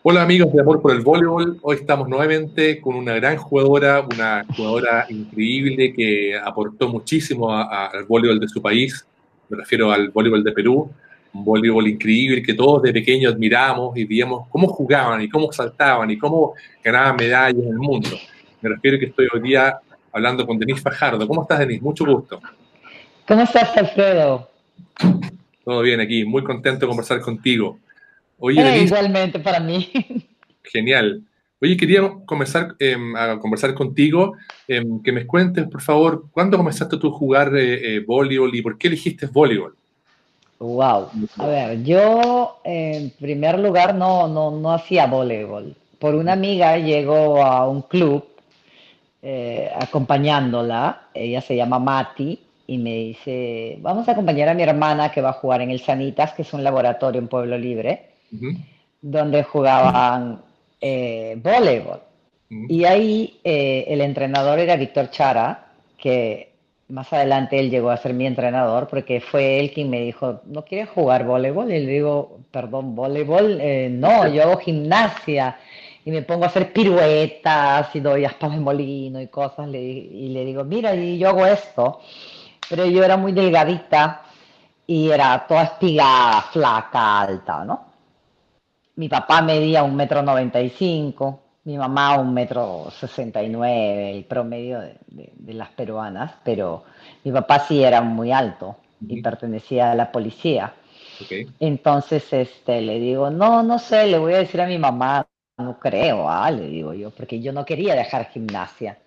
[0.00, 4.46] Hola amigos de Amor por el Voleibol, hoy estamos nuevamente con una gran jugadora, una
[4.56, 9.04] jugadora increíble que aportó muchísimo al voleibol de su país,
[9.48, 10.88] me refiero al voleibol de Perú,
[11.34, 16.08] un voleibol increíble que todos de pequeños admiramos y veíamos cómo jugaban y cómo saltaban
[16.12, 18.10] y cómo ganaban medallas en el mundo.
[18.60, 19.80] Me refiero a que estoy hoy día
[20.12, 21.26] hablando con Denise Fajardo.
[21.26, 21.82] ¿Cómo estás, Denise?
[21.82, 22.40] Mucho gusto.
[23.26, 24.48] ¿Cómo estás, Alfredo?
[25.64, 27.78] Todo bien aquí, muy contento de conversar contigo.
[28.38, 29.90] Oye, eh, igualmente para mí.
[30.62, 31.22] Genial.
[31.60, 34.36] Oye, quería comenzar em, a conversar contigo,
[34.68, 38.62] em, que me cuentes, por favor, ¿cuándo comenzaste tú a jugar eh, eh, voleibol y
[38.62, 39.74] por qué elegiste voleibol?
[40.60, 41.08] Wow.
[41.38, 45.74] A ver, yo en primer lugar no, no, no hacía voleibol.
[45.98, 48.24] Por una amiga llegó a un club
[49.80, 55.22] acompañándola, ella se llama Mati, y me dice, vamos a acompañar a mi hermana que
[55.22, 58.17] va a jugar en el Sanitas, que es un laboratorio en Pueblo Libre,
[59.00, 60.42] donde jugaban
[60.80, 62.00] eh, voleibol.
[62.50, 66.54] Y ahí eh, el entrenador era Víctor Chara, que
[66.88, 70.64] más adelante él llegó a ser mi entrenador, porque fue él quien me dijo, ¿no
[70.64, 71.70] quieres jugar voleibol?
[71.70, 75.58] Y le digo, perdón, voleibol, eh, no, yo hago gimnasia
[76.06, 80.44] y me pongo a hacer piruetas y doy aspas de molino y cosas, y le
[80.46, 82.00] digo, mira, y yo hago esto
[82.68, 84.22] pero yo era muy delgadita
[84.86, 87.87] y era toda espigada, flaca, alta, ¿no?
[88.98, 94.10] Mi papá medía un metro noventa y cinco, mi mamá un metro sesenta y nueve,
[94.10, 96.82] el promedio de, las peruanas, pero
[97.22, 98.74] mi papá sí era muy alto
[99.06, 100.74] y pertenecía a la policía.
[101.60, 105.24] Entonces, este, le digo, no, no sé, le voy a decir a mi mamá,
[105.58, 108.98] no creo, ah, le digo yo, porque yo no quería dejar gimnasia.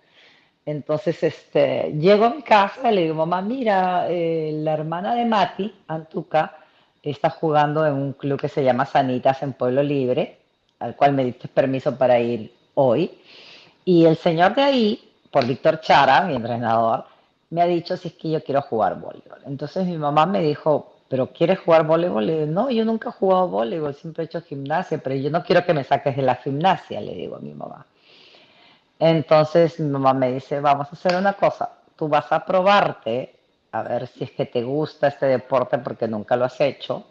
[0.64, 5.26] Entonces, este, llego a mi casa y le digo, mamá, mira, eh, la hermana de
[5.26, 6.61] Mati, Antuca,
[7.10, 10.38] está jugando en un club que se llama Sanitas en Pueblo Libre,
[10.78, 13.18] al cual me diste permiso para ir hoy.
[13.84, 17.04] Y el señor de ahí, por Víctor Chara, mi entrenador,
[17.50, 19.40] me ha dicho si es que yo quiero jugar voleibol.
[19.46, 22.26] Entonces mi mamá me dijo, ¿pero quieres jugar voleibol?
[22.26, 25.42] Le digo, no, yo nunca he jugado voleibol, siempre he hecho gimnasia, pero yo no
[25.42, 27.84] quiero que me saques de la gimnasia, le digo a mi mamá.
[28.98, 33.34] Entonces mi mamá me dice, vamos a hacer una cosa, tú vas a probarte
[33.72, 37.06] a ver si es que te gusta este deporte porque nunca lo has hecho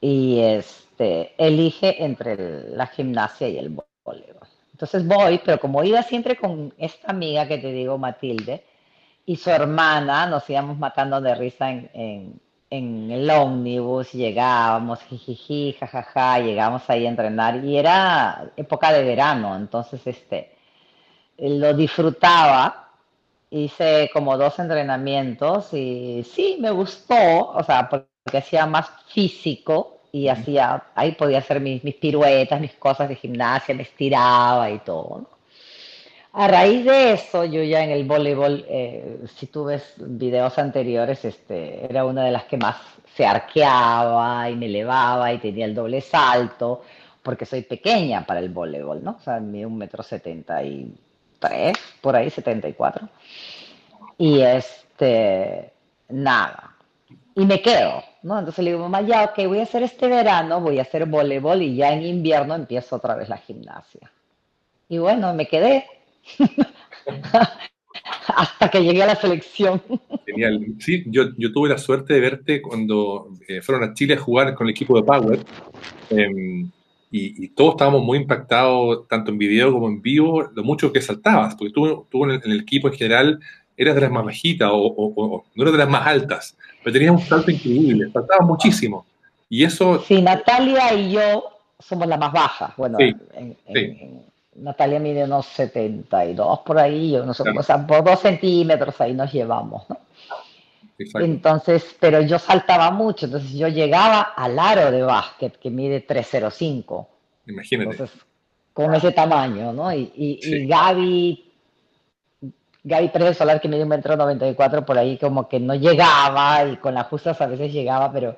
[0.00, 3.70] y este, elige entre la gimnasia y el
[4.04, 4.46] voleibol.
[4.72, 8.64] Entonces voy, pero como iba siempre con esta amiga que te digo, Matilde,
[9.26, 16.38] y su hermana, nos íbamos matando de risa en, en, el ómnibus, llegábamos, jijiji, jajaja,
[16.38, 20.54] llegábamos ahí a entrenar y era época de verano, entonces este,
[21.38, 22.87] lo disfrutaba,
[23.50, 30.28] hice como dos entrenamientos y sí, me gustó, o sea, porque hacía más físico y
[30.28, 35.28] hacía, ahí podía hacer mis, piruetas, mis cosas de gimnasia, me estiraba y todo.
[36.32, 41.24] A raíz de eso, yo ya en el voleibol, eh, si tú ves videos anteriores,
[41.24, 42.76] este, era una de las que más
[43.14, 46.82] se arqueaba y me elevaba y tenía el doble salto,
[47.22, 49.12] porque soy pequeña para el voleibol, ¿no?
[49.18, 50.94] O sea, un metro setenta y
[51.38, 53.08] 3, por ahí 74.
[54.18, 55.72] Y este,
[56.08, 56.76] nada.
[57.34, 58.38] Y me quedo, ¿no?
[58.38, 61.62] Entonces le digo, mamá, ya, ok, voy a hacer este verano, voy a hacer voleibol
[61.62, 64.10] y ya en invierno empiezo otra vez la gimnasia.
[64.88, 65.84] Y bueno, me quedé
[68.26, 69.80] hasta que llegué a la selección.
[70.26, 70.74] Genial.
[70.80, 74.54] Sí, yo, yo tuve la suerte de verte cuando eh, fueron a Chile a jugar
[74.54, 75.40] con el equipo de Power.
[76.10, 76.66] Eh,
[77.10, 81.54] y, todos estábamos muy impactados, tanto en video como en vivo, lo mucho que saltabas,
[81.54, 83.40] porque tú, tú en, el, equipo en general
[83.76, 87.20] eras de las más bajitas o, no eras de las más altas, pero tenías un
[87.20, 89.06] salto increíble, saltabas muchísimo.
[89.48, 90.00] Y eso...
[90.00, 91.44] Sí, Natalia y yo
[91.78, 92.72] somos las más bajas.
[92.76, 92.98] Bueno,
[94.56, 99.14] Natalia mide unos 72 por ahí, yo no sé, o sea, por dos centímetros ahí
[99.14, 99.98] nos llevamos, ¿no?
[100.98, 107.08] Entonces, pero yo saltaba mucho, entonces yo llegaba al aro de básquet que mide 305.
[107.46, 107.90] Imagínate.
[107.92, 108.18] Entonces,
[108.72, 109.92] con ese tamaño, ¿no?
[109.92, 111.52] Y, y, Gaby,
[112.84, 116.76] Gaby Pérez Solar que mide un metro 94 por ahí como que no llegaba y
[116.76, 118.36] con las justas a veces llegaba, pero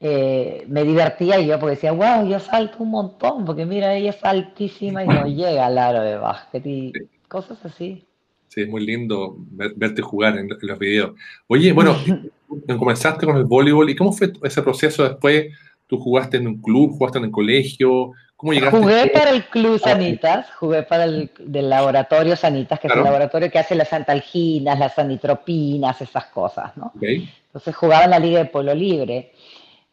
[0.00, 4.24] eh, me divertía yo porque decía, wow, yo salto un montón, porque mira, ella es
[4.24, 6.92] altísima y no llega al aro de básquet y
[7.28, 8.06] cosas así.
[8.52, 11.12] Sí, es muy lindo verte jugar en, los videos.
[11.46, 11.96] Oye, bueno,
[12.78, 15.46] comenzaste con el voleibol y ¿cómo fue ese proceso después?
[15.86, 18.12] ¿Tú jugaste en un club, jugaste en el colegio?
[18.36, 18.78] ¿Cómo llegaste?
[18.78, 23.02] Jugué para el Club ah, Sanitas, jugué para el del laboratorio Sanitas, que es el
[23.02, 26.92] laboratorio que hace las antalginas, las anitropinas, esas cosas, ¿no?
[27.00, 29.32] Entonces jugaba en la Liga de Polo Libre.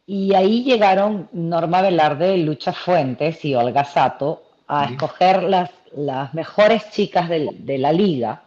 [0.04, 6.90] Y ahí llegaron Norma Velarde, Lucha Fuentes y Olga Sato a escoger las, las mejores
[6.90, 8.42] chicas de, la liga.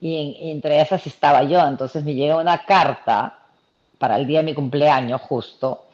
[0.00, 1.66] Y, entre esas estaba yo.
[1.66, 3.38] Entonces me llega una carta
[3.98, 5.86] para el día de mi cumpleaños justo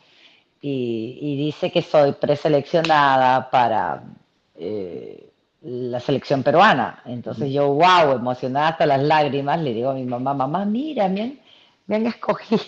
[0.60, 4.02] y, dice que soy preseleccionada para
[4.56, 5.30] eh,
[5.62, 7.02] la selección peruana.
[7.06, 11.40] Entonces yo, wow, emocionada hasta las lágrimas, le digo a mi mamá, mamá, mira, bien
[11.86, 12.62] me han escogido,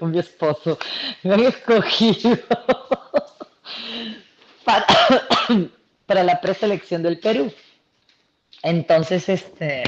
[0.00, 0.78] mi esposo,
[1.22, 2.38] me han escogido
[4.64, 4.86] para,
[6.06, 7.52] para la preselección del Perú.
[8.62, 9.82] Entonces, este,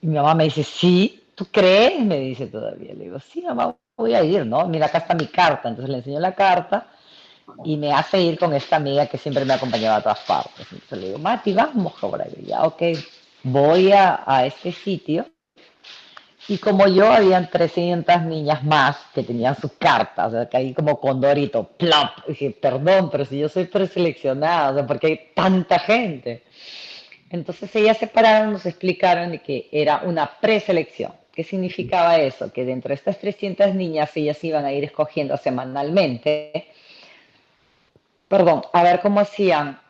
[0.00, 2.00] mi mamá me dice, sí, ¿tú crees?
[2.00, 2.94] Me dice todavía.
[2.94, 4.66] Le digo, sí, mamá, voy a ir, ¿no?
[4.68, 5.68] Mira, acá está mi carta.
[5.68, 6.88] Entonces le enseño la carta
[7.64, 10.66] y me hace ir con esta amiga que siempre me acompañaba a todas partes.
[10.72, 12.26] Entonces le digo, Mati, vamos ahora.
[12.46, 12.82] Ya, ok,
[13.44, 15.26] voy a, a este sitio
[16.48, 20.98] y como yo, habían 300 niñas más que tenían sus cartas, o sea, ahí como
[21.00, 22.26] condorito, plop.
[22.26, 26.42] Dije, perdón, pero si yo soy preseleccionada, o sea, ¿por qué hay tanta gente?
[27.32, 31.12] Entonces ellas se pararon, nos explicaron que era una preselección.
[31.32, 32.52] ¿Qué significaba eso?
[32.52, 36.66] Que dentro de estas 300 niñas ellas iban a ir escogiendo semanalmente,
[38.28, 39.80] perdón, a ver cómo hacían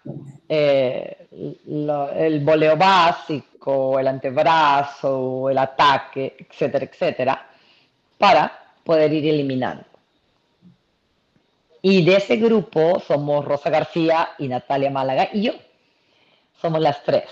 [0.49, 7.51] eh, el voleo básico, el antebrazo, el ataque, etcétera, etcétera,
[8.19, 8.53] para
[8.85, 9.85] poder ir eliminando.
[11.83, 15.55] Y de ese grupo somos Rosa García y Natalia Málaga y yo.
[16.63, 17.25] Somos las tres.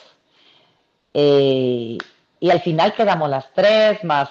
[1.14, 1.96] Eh,
[2.40, 4.28] y al final quedamos las tres, más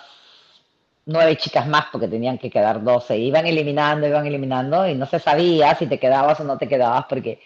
[1.06, 3.18] nueve chicas más, porque tenían que quedar doce.
[3.18, 7.06] Iban eliminando, iban eliminando, y no se sabía si te quedabas o no te quedabas,
[7.10, 7.40] porque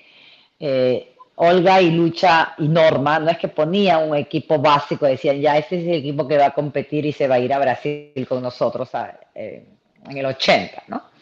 [0.59, 5.57] eh, Olga y Lucha y Norma, no es que ponían un equipo básico, decían, ya,
[5.57, 8.25] ese es el equipo que va a competir y se va a ir a Brasil
[8.27, 8.89] con nosotros
[9.35, 9.65] eh,
[10.09, 11.12] en el 80, ¿no?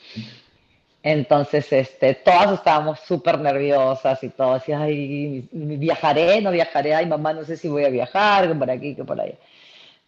[1.03, 7.33] Entonces, este, todas estábamos súper nerviosas y todas decían, ay, viajaré, no viajaré, ay, mamá,
[7.33, 9.35] no sé si voy a viajar, que por aquí, que por allá.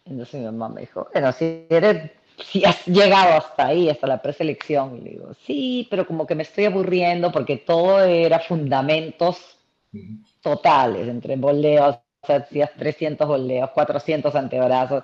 [0.04, 2.10] Entonces mi mamá me dijo, bueno, si eres,
[2.44, 6.36] si has llegado hasta ahí, hasta la preselección, y le digo, sí, pero como que
[6.36, 9.58] me estoy aburriendo porque todo era fundamentos
[10.42, 15.02] totales, entre voleos, hacías 300 voleos, 400 antebrazos,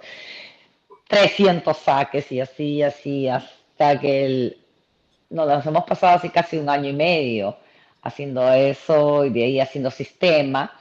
[1.08, 4.56] 300 saques y así, así, hasta que el,
[5.30, 7.56] nos hemos pasado así casi un año y medio
[8.02, 10.72] haciendo eso y de ahí haciendo sistema,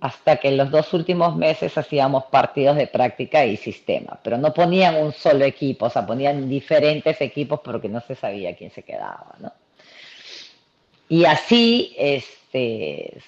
[0.00, 4.52] hasta que en los dos últimos meses hacíamos partidos de práctica y sistema, pero no
[4.52, 8.82] ponían un solo equipo, o sea, ponían diferentes equipos porque no se sabía quién se
[8.82, 9.52] quedaba, ¿no?
[11.08, 13.22] Y así, este,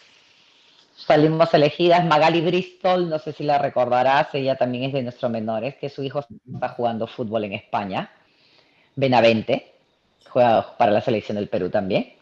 [0.96, 2.04] salimos elegidas.
[2.04, 6.02] Magali Bristol, no sé si la recordarás, ella también es de nuestros menores, que su
[6.02, 8.10] hijo está jugando fútbol en España.
[8.96, 9.73] Benavente,
[10.34, 12.12] juega para la selección del Perú también.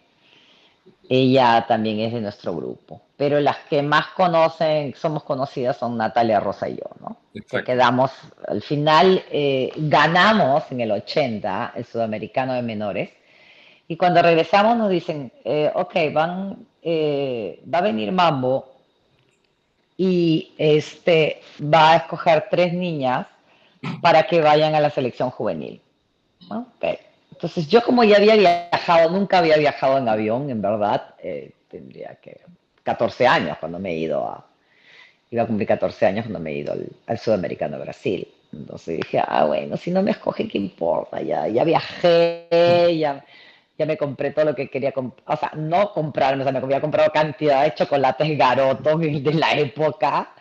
[1.08, 3.00] Ella también es de nuestro grupo.
[3.16, 7.16] Pero las que más conocen, somos conocidas, son Natalia Rosa y yo, ¿no?
[7.64, 8.12] quedamos,
[8.46, 13.10] al final, eh, ganamos en el 80 el sudamericano de menores.
[13.88, 18.72] Y cuando regresamos nos dicen, eh, ok, van, eh, va a venir Mambo
[19.96, 23.26] y este, va a escoger tres niñas
[24.02, 25.80] para que vayan a la selección juvenil.
[27.42, 32.14] Entonces yo como ya había viajado, nunca había viajado en avión, en verdad, eh, tendría
[32.22, 32.40] que
[32.84, 34.46] 14 años cuando me he ido a,
[35.28, 38.28] iba a cumplir 14 años cuando me he ido al, al Sudamericano Brasil.
[38.52, 41.20] Entonces dije, ah, bueno, si no me escoge, ¿qué importa?
[41.20, 42.46] Ya, ya viajé,
[42.96, 43.24] ya,
[43.76, 46.60] ya me compré todo lo que quería comprar, o sea, no comprarme, o sea, me
[46.60, 50.32] había comprado cantidad de chocolates garotos de la época,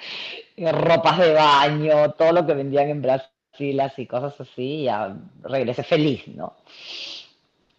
[0.56, 3.41] eh, ropas de baño, todo lo que vendían en Brasil,
[3.82, 6.56] así, cosas así, y ya regresé feliz, ¿no?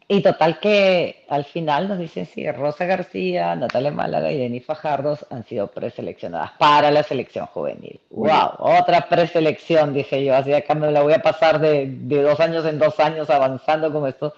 [0.08, 5.18] Y total que al final nos dicen, sí, Rosa García, Natalia Málaga y Denis Fajardo
[5.30, 7.98] han sido preseleccionadas para la selección juvenil.
[8.10, 8.56] ¡Wow!
[8.58, 12.66] Otra preselección, dije yo, así acá me la voy a pasar de, de dos años
[12.66, 14.34] en dos años avanzando con esto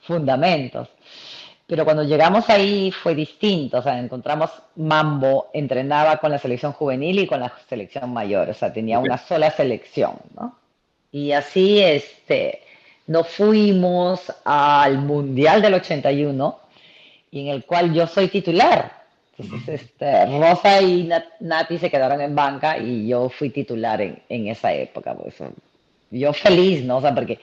[0.00, 0.88] fundamentos.
[1.66, 7.18] Pero cuando llegamos ahí fue distinto, o sea, encontramos Mambo, entrenaba con la selección juvenil
[7.18, 10.56] y con la selección mayor, o sea, tenía una sola selección, ¿no?
[11.10, 12.62] Y así, este,
[13.06, 16.60] nos fuimos al Mundial del 81,
[17.30, 19.04] y en el cual yo soy titular.
[19.38, 24.48] Entonces, este, Rosa y Nati se quedaron en banca y yo fui titular en, en
[24.48, 25.14] esa época.
[25.14, 25.36] Pues,
[26.10, 26.98] yo feliz, ¿no?
[26.98, 27.38] O sea, porque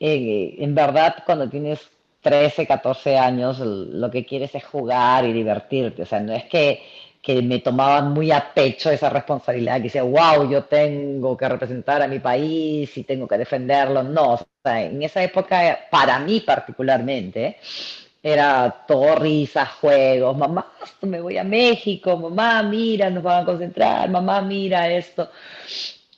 [0.00, 1.88] eh, en verdad cuando tienes
[2.22, 6.02] 13, 14 años, lo que quieres es jugar y divertirte.
[6.02, 6.82] O sea, no es que,
[7.22, 12.02] que me tomaban muy a pecho esa responsabilidad, que decía, wow, yo tengo que representar
[12.02, 14.02] a mi país y tengo que defenderlo.
[14.02, 17.58] No, sea, en esa época, para mí particularmente,
[18.22, 20.72] era todo risas, juegos, mamá,
[21.02, 25.30] me voy a México, mamá, mira, nos van a concentrar, mamá, mira esto.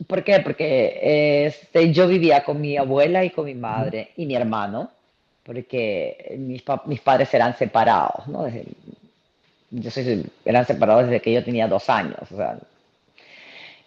[0.07, 0.41] ¿Por qué?
[0.41, 4.91] Porque este, yo vivía con mi abuela y con mi madre y mi hermano,
[5.43, 8.47] porque mis, mis padres eran separados, ¿no?
[9.71, 12.59] yo soy, eran separados desde que yo tenía dos años, o sea,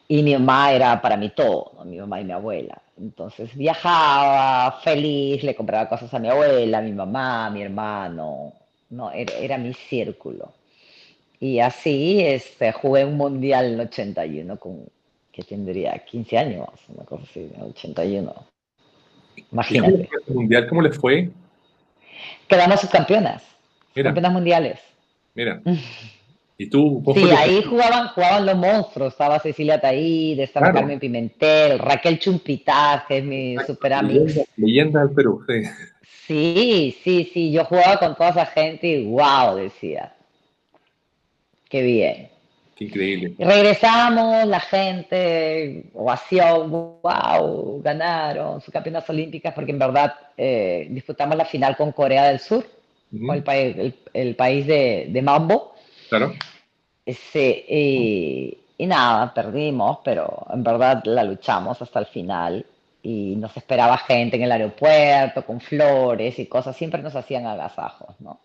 [0.08, 2.82] y mi mamá era para mí todo, mi mamá y mi abuela.
[2.98, 8.54] Entonces viajaba feliz, le compraba cosas a mi abuela, a mi mamá, a mi hermano.
[8.90, 10.54] No, era, mi círculo.
[11.40, 14.86] Y así este, jugué un mundial en el 81 con,
[15.32, 18.34] que tendría 15 años, una cosa así, en el 81.
[19.52, 20.10] Imagínate.
[20.28, 21.32] ¿El mundial cómo le fue?
[22.48, 23.44] Quedamos subcampeonas,
[23.94, 24.80] campeonas mundiales.
[25.34, 25.62] Mira.
[26.58, 27.04] ¿Y tú?
[27.16, 29.14] Sí, ahí jugaban, jugaban los monstruos.
[29.14, 34.44] Estaba Cecilia Taíd, estaba Carmen Pimentel, Raquel Chumpitá, que es mi super amiga.
[34.56, 35.64] Leyenda, del Perú, sí.
[36.28, 37.52] Sí, sí, sí.
[37.52, 40.14] Yo jugaba con toda esa gente y wow, decía.
[41.70, 42.30] Qué bien.
[42.76, 43.36] Qué increíble.
[43.38, 51.46] Regresamos, la gente, ovación, wow, ganaron sus campeonas olímpicas porque en verdad eh, disputamos la
[51.46, 52.66] final con Corea del Sur,
[53.12, 55.76] el, país, el, país de, de Mambo.
[56.10, 56.34] Claro.
[57.06, 57.66] Sí,
[58.78, 62.66] y, nada, perdimos, pero en verdad la luchamos hasta el final
[63.02, 68.16] y nos esperaba gente en el aeropuerto con flores y cosas, siempre nos hacían agasajos,
[68.20, 68.40] ¿no?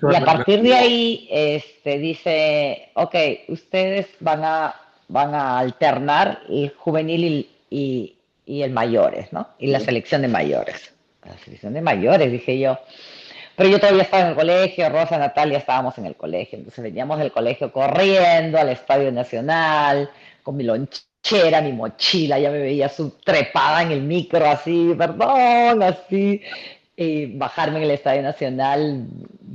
[0.00, 3.14] Y a partir de ahí este, dice, ok,
[3.48, 4.74] ustedes van a,
[5.08, 8.16] van a alternar el juvenil y,
[8.46, 9.48] y el mayores, ¿no?
[9.58, 10.92] Y la selección de mayores.
[11.24, 12.78] La selección de mayores, dije yo.
[13.60, 17.18] Pero yo todavía estaba en el colegio, Rosa, Natalia estábamos en el colegio, entonces veníamos
[17.18, 20.10] del colegio corriendo al Estadio Nacional,
[20.42, 25.82] con mi lonchera, mi mochila, ya me veía su trepada en el micro así, perdón,
[25.82, 26.40] así,
[26.96, 29.06] y bajarme en el Estadio Nacional.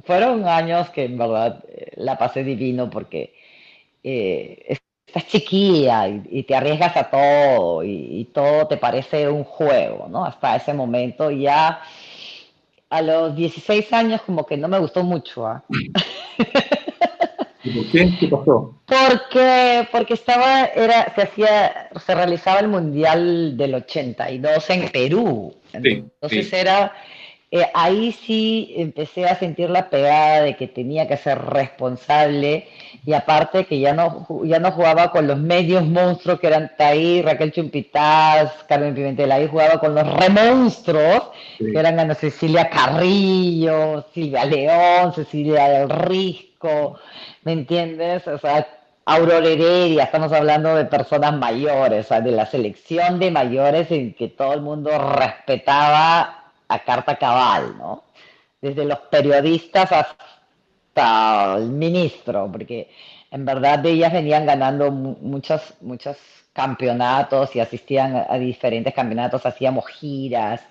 [0.05, 3.33] Fueron años que en verdad eh, la pasé divino porque
[4.03, 10.07] eh, estás chiquilla y, te arriesgas a todo y, y, todo te parece un juego,
[10.09, 10.25] ¿no?
[10.25, 11.81] Hasta ese momento ya
[12.89, 15.45] a los 16 años como que no me gustó mucho.
[15.47, 15.63] ¿ah?
[17.63, 18.13] ¿Y por qué?
[18.19, 18.79] ¿Qué pasó?
[18.85, 25.55] Porque, porque estaba, era, se hacía, se realizaba el Mundial del 82 en Perú.
[25.73, 26.93] Entonces era
[27.55, 32.67] eh, ahí sí empecé a sentir la pegada de que tenía que ser responsable
[33.05, 37.21] y aparte que ya no, ya no jugaba con los medios monstruos que eran Taí,
[37.21, 44.43] Raquel Chumpitaz, Carmen Pimentel, ahí jugaba con los remonstruos que eran Ana Cecilia Carrillo, Silvia
[44.43, 46.99] León, Cecilia del Risco,
[47.43, 48.27] ¿me entiendes?
[48.27, 48.67] O sea,
[49.05, 54.13] Aurora Heredia, estamos hablando de personas mayores, o sea, de la selección de mayores en
[54.13, 58.03] que todo el mundo respetaba a carta cabal, ¿no?
[58.61, 62.89] Desde los periodistas hasta el ministro, porque
[63.31, 66.17] en verdad ellas venían ganando muchos, muchos
[66.53, 70.61] campeonatos y asistían a diferentes campeonatos, hacíamos giras.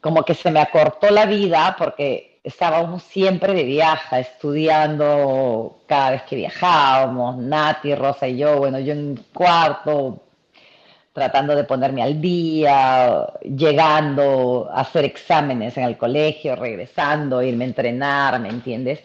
[0.00, 6.22] como que se me acortó la vida porque estábamos siempre de viaje, estudiando cada vez
[6.22, 10.22] que viajábamos, Nati, Rosa y yo, bueno, yo en cuarto,
[11.12, 17.68] tratando de ponerme al día, llegando a hacer exámenes en el colegio, regresando, irme a
[17.68, 19.00] entrenar, ¿me entiendes?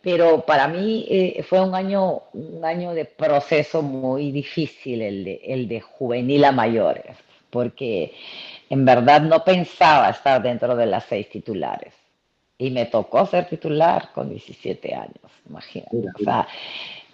[0.00, 5.40] Pero para mí eh, fue un año, un año de proceso muy difícil el de,
[5.44, 7.16] el de juvenil a mayores,
[7.50, 8.12] porque
[8.68, 11.94] en verdad no pensaba estar dentro de las seis titulares.
[12.58, 15.96] Y me tocó ser titular con 17 años, imagínate.
[16.20, 16.46] O sea,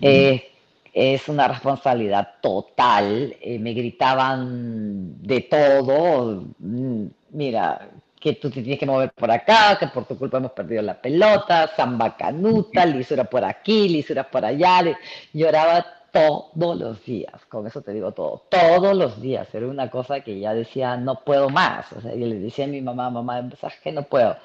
[0.01, 0.51] eh,
[0.93, 3.37] es una responsabilidad total.
[3.41, 6.45] Eh, me gritaban de todo.
[6.59, 7.91] Mm, mira,
[8.21, 11.01] que tú te tienes que mover por acá, que por tu culpa hemos perdido la
[11.01, 14.83] pelota, samba canuta, lisura por aquí, lisura por allá.
[15.33, 19.55] Lloraba todos los días, con eso te digo todo, todos los días.
[19.55, 21.93] Era una cosa que ya decía, no puedo más.
[21.93, 24.37] O sea, yo le decía a mi mamá, mamá, ¿sabes que no puedo?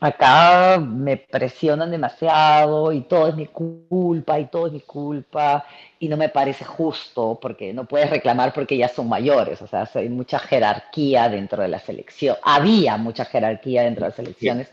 [0.00, 5.64] Acá me presionan demasiado y todo es mi culpa y todo es mi culpa
[5.98, 9.88] y no me parece justo porque no puedes reclamar porque ya son mayores, o sea,
[9.94, 14.70] hay mucha jerarquía dentro de la selección, había mucha jerarquía dentro de las elecciones,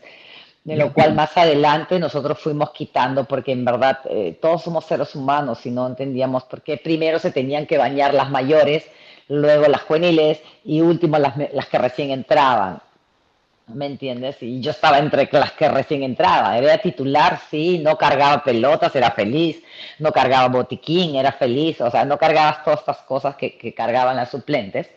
[0.62, 5.14] de lo cual más adelante nosotros fuimos quitando porque en verdad eh, todos somos seres
[5.14, 6.76] humanos y no entendíamos por qué.
[6.76, 8.84] Primero se tenían que bañar las mayores,
[9.28, 12.80] luego las juveniles y último las, las que recién entraban.
[13.68, 14.36] ¿Me entiendes?
[14.42, 16.56] Y yo estaba entre las que recién entraba.
[16.56, 19.60] Era titular, sí, no cargaba pelotas, era feliz.
[19.98, 21.80] No cargaba botiquín, era feliz.
[21.80, 24.88] O sea, no cargabas todas estas cosas que, cargaban las suplentes.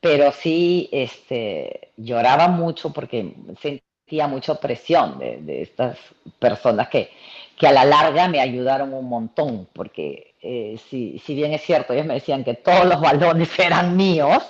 [0.00, 5.98] pero sí este, lloraba mucho porque sentía mucha presión de, estas
[6.38, 7.10] personas que,
[7.58, 11.92] que a la larga me ayudaron un montón, porque eh, si, si, bien es cierto,
[11.92, 14.42] ellos me decían que todos los balones eran míos,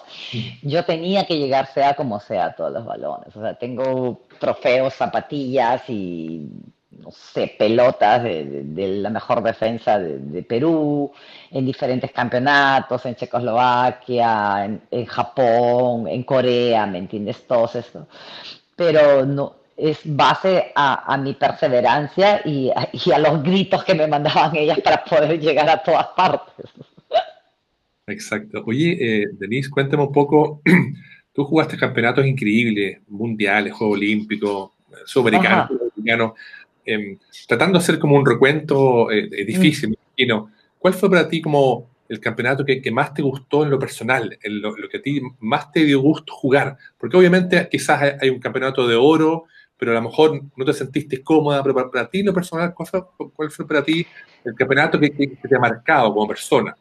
[0.62, 3.34] yo tenía que llegar sea como sea a todos los balones.
[3.34, 6.48] O sea, tengo trofeos, zapatillas y
[6.90, 11.12] no sé, pelotas de, la mejor defensa de, Perú,
[11.50, 17.46] en diferentes campeonatos, en Checoslovaquia, en, Japón, en Corea, ¿me entiendes?
[17.46, 18.06] Todo eso.
[18.76, 24.80] Pero no, es base a, mi perseverancia y a, los gritos que me mandaban ellas
[24.80, 26.66] para poder llegar a todas partes.
[28.06, 28.64] Exacto.
[28.66, 30.62] Oye, eh, Denise, cuéntame un poco,
[31.32, 34.70] tú jugaste campeonatos increíbles, mundiales, Juegos Olímpicos,
[35.04, 35.70] Sudamericanos,
[36.88, 40.32] Em, tratando de hacer como un recuento eh, difícil, mm.
[40.78, 44.62] ¿cuál fue para ti como el campeonato que, más te gustó en lo personal, en
[44.62, 46.78] lo, que a ti más te dio gusto jugar?
[46.96, 49.44] Porque obviamente quizás hay, un campeonato de oro,
[49.78, 53.66] pero a lo mejor no te sentiste cómoda, pero para, ti lo personal, ¿cuál fue,
[53.66, 54.06] para ti
[54.44, 56.76] el campeonato que, te ha marcado como persona?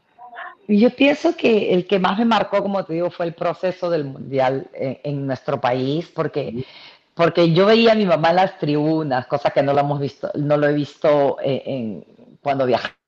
[0.68, 4.06] Yo pienso que el que más me marcó, como te digo, fue el proceso del
[4.06, 6.66] mundial en, nuestro país, porque
[7.14, 10.30] porque yo veía a mi mamá en las tribunas, cosa que no lo hemos visto,
[10.36, 12.04] no lo he visto eh,
[12.42, 12.68] cuando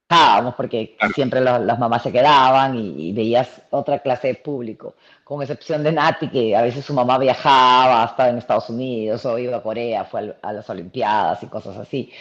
[0.09, 5.83] viajábamos, porque siempre las mamás se quedaban y, veías otra clase de público, con excepción
[5.83, 9.63] de Nati, que a veces su mamá viajaba, estaba en Estados Unidos o iba a
[9.63, 12.11] Corea, fue a, las Olimpiadas y cosas así.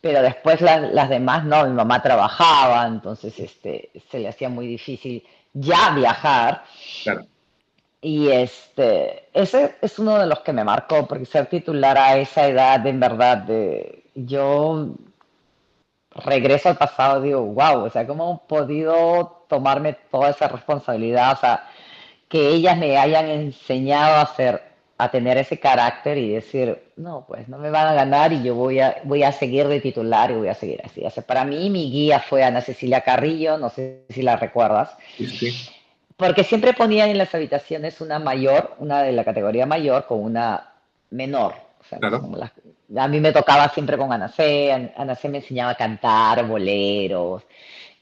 [0.00, 5.24] Pero después las demás no, mi mamá trabajaba, entonces este, se le hacía muy difícil
[5.52, 6.64] ya viajar.
[7.04, 7.26] Claro.
[8.04, 12.48] Y este, ese es uno de los que me marcó, porque ser titular a esa
[12.48, 14.88] edad, en verdad, de, yo
[16.14, 21.32] regreso al pasado digo, wow, o sea, ¿cómo he podido tomarme toda esa responsabilidad?
[21.32, 21.64] O sea,
[22.28, 24.62] que ellas me hayan enseñado a hacer,
[24.98, 28.54] a tener ese carácter y decir, no, pues no me van a ganar y yo
[28.54, 31.04] voy a, voy a seguir de titular y voy a seguir así.
[31.04, 34.96] O sea, para mí mi guía fue Ana Cecilia Carrillo, no sé si la recuerdas.
[35.16, 35.72] Sí, sí
[36.22, 40.72] porque siempre ponían en las habitaciones una mayor, una de la categoría mayor con una
[41.10, 41.54] menor.
[42.96, 44.92] A mí me tocaba siempre con Ana C.
[44.96, 47.42] Ana C me enseñaba a cantar boleros.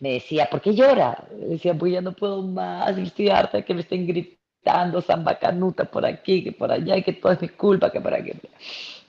[0.00, 1.24] Me decía, ¿por qué llora?
[1.38, 5.84] Le decía, pues ya no puedo más, estoy harta que me estén gritando samba canuta
[5.84, 8.32] por aquí, que por allá, y que todo es mi culpa, que por aquí.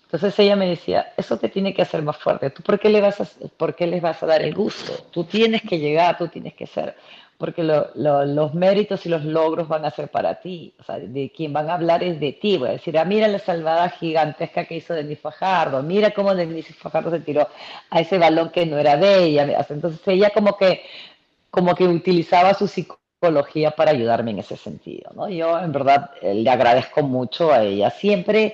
[0.03, 2.49] Entonces ella me decía, eso te tiene que hacer más fuerte.
[2.49, 4.91] ¿Tú por qué, le vas a, por qué les vas a dar el gusto?
[5.09, 6.97] Tú tienes que llegar, tú tienes que ser
[7.41, 10.75] porque los méritos y los logros van a ser para ti.
[10.79, 12.59] O sea, de quien van a hablar es de ti.
[12.59, 16.67] Voy a decir, ah, mira la salvada gigantesca que hizo Denis Fajardo, mira cómo Denis
[16.75, 17.47] Fajardo se tiró
[17.89, 19.65] a ese balón que no era de ella.
[19.67, 20.83] Entonces ella como que,
[21.49, 25.09] como que utilizaba su psicología para ayudarme en ese sentido.
[25.15, 25.27] ¿no?
[25.27, 27.89] Yo en verdad eh, le agradezco mucho a ella.
[27.89, 28.53] Siempre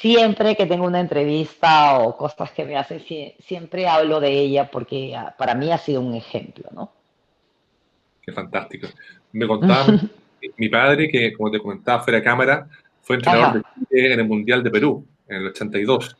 [0.00, 3.04] siempre que tengo una entrevista o cosas que me hacen,
[3.38, 6.95] siempre hablo de ella porque ah, para mí ha sido un ejemplo, ¿no?
[8.26, 8.88] Qué fantástico.
[9.32, 9.86] Me contaba
[10.58, 12.66] mi padre, que como te comentaba fuera de cámara,
[13.00, 16.16] fue entrenador de en el Mundial de Perú, en el 82,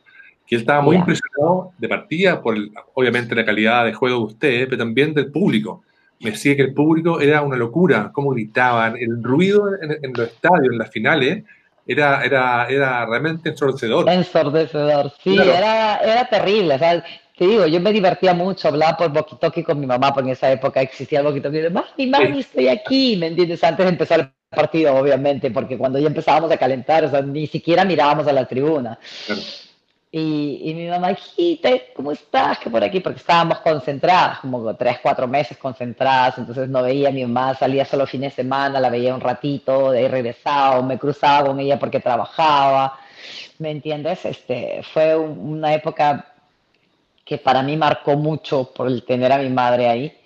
[0.47, 2.55] que él estaba muy impresionado de partida por,
[2.93, 5.83] obviamente, la calidad de juego de ustedes, pero también del público.
[6.21, 10.71] Me decía que el público era una locura, cómo gritaban, el ruido en, los estadios,
[10.71, 11.43] en las finales,
[11.85, 14.09] era, era, era realmente ensordecedor.
[14.09, 16.75] Ensordecedor, sí, era, era terrible.
[16.75, 17.03] O sea,
[17.37, 20.51] te digo, yo me divertía mucho, hablaba por boquitoki con mi mamá, porque en esa
[20.51, 21.41] época existía el.
[21.41, 23.63] De, mami, mami, estoy aquí, ¿me entiendes?
[23.63, 27.45] Antes de empezar el partido, obviamente, porque cuando ya empezábamos a calentar, o sea, ni
[27.45, 28.97] siquiera mirábamos a la tribuna.
[30.11, 32.57] Y, y, mi mamá, hijita, ¿cómo estás?
[32.57, 37.11] Que por aquí, porque estábamos concentradas, como tres, cuatro meses concentradas, entonces no veía a
[37.11, 40.97] mi mamá, salía solo fines de semana, la veía un ratito, de ahí regresaba, me
[40.97, 42.97] cruzaba con ella porque trabajaba,
[43.59, 44.25] ¿me entiendes?
[44.25, 46.33] Este, fue una época
[47.27, 50.17] que para mí marcó mucho por el tener a mi madre ahí.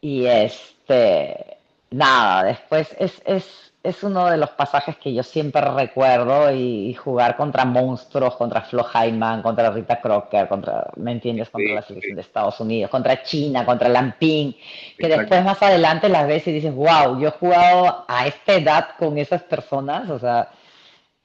[0.00, 1.58] Y este,
[1.90, 7.36] nada, después es, es, es uno de los pasajes que yo siempre recuerdo y, jugar
[7.36, 11.50] contra monstruos, contra Flo Hyman, contra Rita Crocker, contra, ¿me entiendes?
[11.50, 14.52] Contra la selección de Estados Unidos, contra China, contra Lamping,
[14.96, 18.88] que después más adelante las ves y dices, wow, yo he jugado a esta edad
[18.98, 20.48] con esas personas, o sea,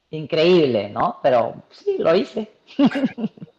[0.09, 1.19] increíble, ¿no?
[1.21, 2.51] Pero sí, lo hice.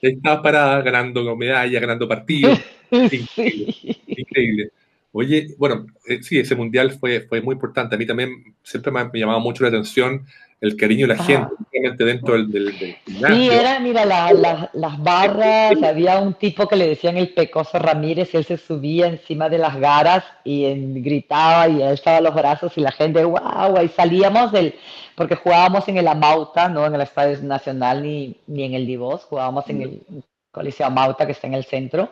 [0.00, 2.58] Estaba parada ganando medallas, ganando partidos.
[2.90, 4.70] Increíble,
[5.12, 7.94] Oye, bueno, eh, sí, ese mundial fue, fue muy importante.
[7.94, 10.26] A mí también siempre me ha llamado mucho la atención
[10.60, 12.74] el cariño de la gente, gente dentro del, del,
[13.06, 18.38] Sí, era, mira, las barras, había un tipo que le decían el Pecoso Ramírez, y
[18.38, 22.80] él se subía encima de las garas y gritaba y él estaba los brazos y
[22.80, 24.74] la gente, wow, y salíamos del,
[25.14, 29.24] porque jugábamos en el Amauta, no en el Estadio Nacional ni, ni en el Divos,
[29.24, 30.02] jugábamos en el
[30.50, 32.10] Coliseo Amauta que está en el centro,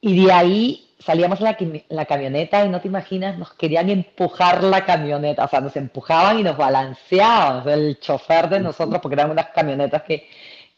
[0.00, 4.84] y de ahí salíamos en la, camioneta y no te imaginas, nos querían empujar la
[4.84, 9.48] camioneta, o sea, nos empujaban y nos balanceaban, el chofer de nosotros, porque eran unas
[9.50, 10.28] camionetas que,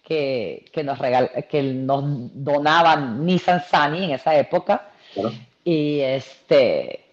[0.03, 2.03] que, nos, regal, que nos
[2.35, 4.89] donaban Nissan Sunny en esa época,
[5.65, 7.07] y este,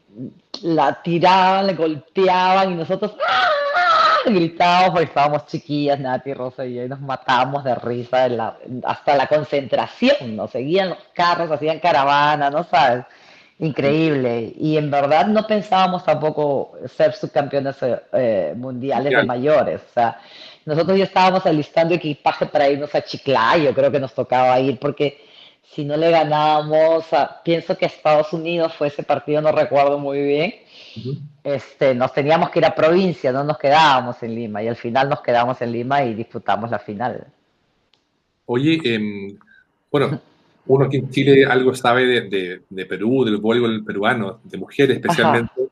[0.63, 3.49] la tiraban, le golpeaban y nosotros ¡ah!
[4.25, 8.27] Gritábamos porque estábamos chiquillas, Nati, Rosa y yo, y nos matábamos de risa
[8.83, 13.05] hasta la concentración, nos seguían los carros, hacían caravana, ¿no sabes?
[13.59, 14.53] Increíble.
[14.57, 17.77] Y en verdad no pensábamos tampoco ser subcampeones
[18.13, 19.81] eh, mundiales de mayores.
[19.89, 20.19] O sea,
[20.65, 25.23] nosotros ya estábamos alistando equipaje para irnos a Chiclayo, creo que nos tocaba ir, porque
[25.63, 27.05] si no le ganábamos,
[27.43, 30.55] pienso que Estados Unidos fue ese partido, no recuerdo muy bien,
[31.43, 35.09] este, nos teníamos que ir a provincia, no nos quedábamos en Lima, y al final
[35.09, 37.25] nos quedamos en Lima y disputamos la final.
[38.45, 39.37] Oye, em,
[39.91, 40.19] bueno,
[40.67, 45.69] uno aquí en Chile algo sabe de, de, Perú, del voleibol peruano, de mujeres especialmente,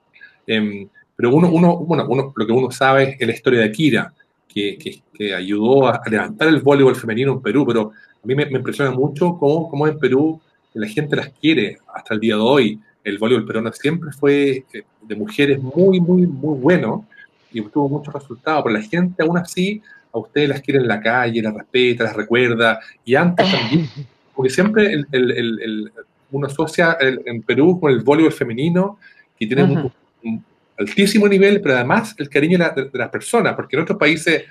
[0.48, 4.14] em, pero uno, uno, bueno, uno, lo que uno sabe es la historia de Akira,
[4.48, 7.92] que, que, ayudó a levantar el voleibol femenino en Perú, pero
[8.24, 10.42] a mí me, impresiona mucho cómo, cómo, en Perú
[10.74, 12.80] la gente las quiere hasta el día de hoy.
[13.04, 17.06] El voleibol peruano siempre fue eh, de mujeres muy, muy, muy bueno
[17.52, 19.82] y tuvo muchos resultados, pero la gente aún así
[20.14, 23.90] a ustedes las quiere en la calle, las respeta, las recuerda, y antes también,
[24.36, 25.92] porque siempre el, el, el,
[26.32, 29.00] uno asocia en Perú con el voleibol femenino,
[29.38, 30.44] que tiene un,
[30.78, 34.44] altísimo nivel, pero además el cariño de, de las personas, porque en otros países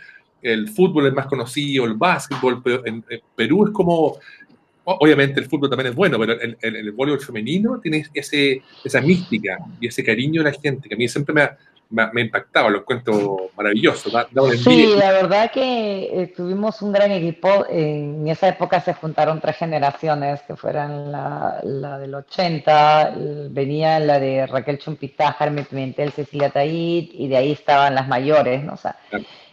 [0.42, 4.18] el fútbol es más conocido, el básquetbol, pero en, Perú es como,
[4.84, 9.58] obviamente el fútbol también es bueno, pero el, el, voleibol femenino tiene ese, esa mística
[9.80, 11.56] y ese cariño de la gente que a mí siempre me ha,
[11.90, 14.10] me, ha impactado, lo encuentro maravilloso.
[14.62, 17.66] sí, la verdad que eh, tuvimos un gran equipo.
[17.68, 23.14] En esa época se juntaron tres generaciones, que fueran la, la del 80,
[23.50, 28.62] venía la de Raquel Chumpita, Jaime Pimentel, Cecilia Taid, y de ahí estaban las mayores,
[28.62, 28.74] ¿no?
[28.74, 28.96] O sea,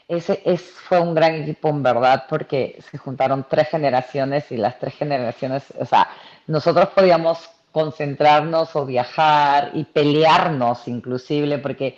[0.08, 4.80] ese es, fue un gran equipo en verdad porque se juntaron tres generaciones y las
[4.80, 6.08] tres generaciones, o sea,
[6.48, 11.98] nosotros podíamos concentrarnos o viajar y pelearnos inclusive porque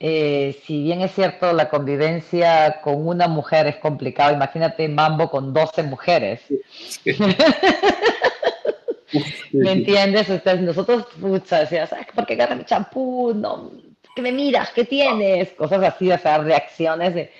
[0.00, 5.52] eh, si bien es cierto la convivencia con una mujer es complicado, imagínate Mambo con
[5.52, 6.40] 12 mujeres.
[9.52, 10.30] ¿Me entiendes?
[10.30, 13.34] Entonces nosotros, pucha, decías, ¿por qué agarra mi champú?
[13.34, 13.70] No,
[14.14, 14.70] ¿qué me miras?
[14.70, 15.50] ¿Qué tienes?
[15.50, 17.30] Cosas así, o sea, reacciones de,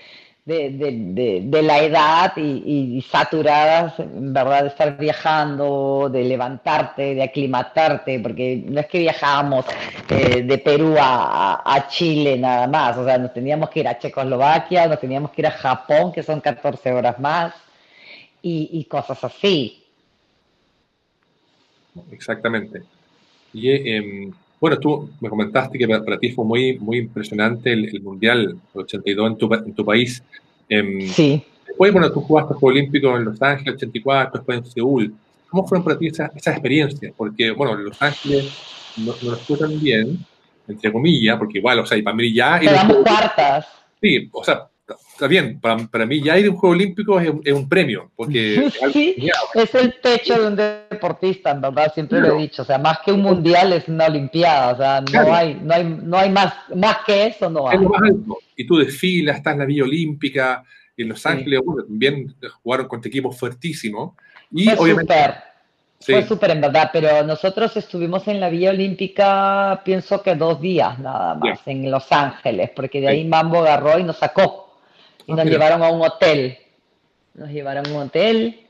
[0.44, 8.62] de, la edad y, saturadas, en verdad, de estar viajando, de levantarte, de aclimatarte, porque
[8.66, 9.66] no es que viajábamos
[10.08, 14.86] eh, de Perú a, Chile nada más, o sea, nos teníamos que ir a Checoslovaquia,
[14.86, 17.54] nos teníamos que ir a Japón, que son 14 horas más,
[18.42, 19.84] y, cosas así.
[22.10, 22.82] Exactamente.
[23.52, 28.56] Y em, bueno, tú me comentaste que para, ti fue muy, muy impresionante el, Mundial
[28.74, 30.22] 82 en tu, en tu país.
[30.68, 31.42] Em, sí.
[31.66, 35.14] Después, bueno, tú jugaste Juegos Olímpicos en Los Ángeles, 84, después en Seúl.
[35.48, 37.12] ¿Cómo fueron para ti esas, experiencias?
[37.16, 38.52] Porque, bueno, Los Ángeles
[38.98, 40.18] no, no fue tan bien,
[40.68, 42.60] entre comillas, porque igual, o sea, y para mí ya...
[42.60, 43.66] Quedamos cuartas.
[44.00, 44.69] Sí, o sea,
[45.12, 48.70] está bien, para, para, mí ya ir a un Juego Olímpico es, un premio, porque
[48.92, 49.16] sí,
[49.54, 53.00] es el techo de un deportista, en verdad, siempre lo he dicho, o sea, más
[53.04, 56.54] que un mundial es una olimpiada, o sea, no hay, no hay, no hay más,
[56.74, 57.76] más que eso, no hay.
[57.76, 60.64] Es lo más alto, y tú desfilas, estás en la Villa Olímpica,
[60.96, 64.12] en Los Ángeles, bueno, también jugaron contra equipos fuertísimos,
[64.50, 65.14] y Fue obviamente...
[66.02, 70.98] Fue súper en verdad, pero nosotros estuvimos en la Villa Olímpica, pienso que dos días
[70.98, 74.69] nada más, en Los Ángeles, porque de ahí Mambo agarró y nos sacó
[75.30, 76.58] y nos llevaron a un hotel.
[77.34, 78.66] Nos llevaron a un hotel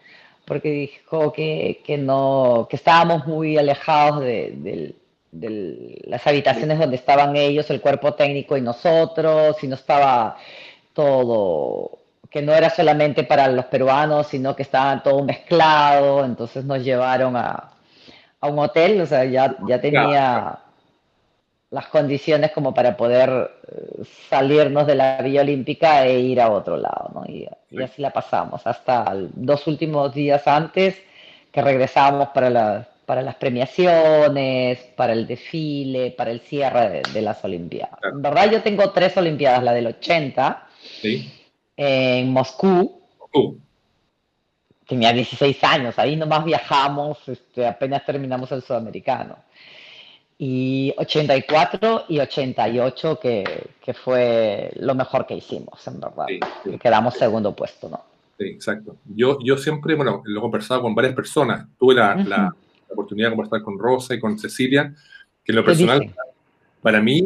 [0.50, 4.96] porque dijo que, que no, que estábamos muy alejados de,
[5.30, 10.36] las habitaciones donde estaban ellos, el cuerpo técnico y nosotros, y no estaba
[10.92, 16.82] todo, que no era solamente para los peruanos, sino que estaba todo mezclado, entonces nos
[16.82, 17.70] llevaron a,
[18.40, 19.80] a un hotel, o sea, ya, ya.
[19.80, 20.58] tenía
[21.70, 26.76] las condiciones como para poder eh, salirnos de la Villa Olímpica e ir a otro
[26.76, 27.24] lado, ¿no?
[27.26, 27.46] Y,
[27.82, 31.00] así la pasamos hasta dos últimos días antes
[31.52, 37.98] que regresábamos para, para las premiaciones, para el desfile, para el cierre de, las Olimpiadas.
[38.02, 40.66] En verdad yo tengo tres Olimpiadas, la del 80,
[41.76, 43.00] en Moscú.
[44.86, 49.36] Tenía 16 años, ahí nomás viajamos, este, apenas terminamos el sudamericano.
[50.42, 53.44] Y 84 y 88, que,
[53.84, 56.24] que fue lo mejor que hicimos, en verdad.
[56.80, 58.02] Quedamos segundo puesto, ¿no?
[58.38, 58.96] Sí, exacto.
[59.04, 61.66] Yo, yo siempre, bueno, lo he conversado con varias personas.
[61.78, 62.54] Tuve la, la,
[62.88, 64.94] oportunidad de conversar con Rosa y con Cecilia,
[65.44, 66.10] que en lo personal,
[66.80, 67.22] para mí,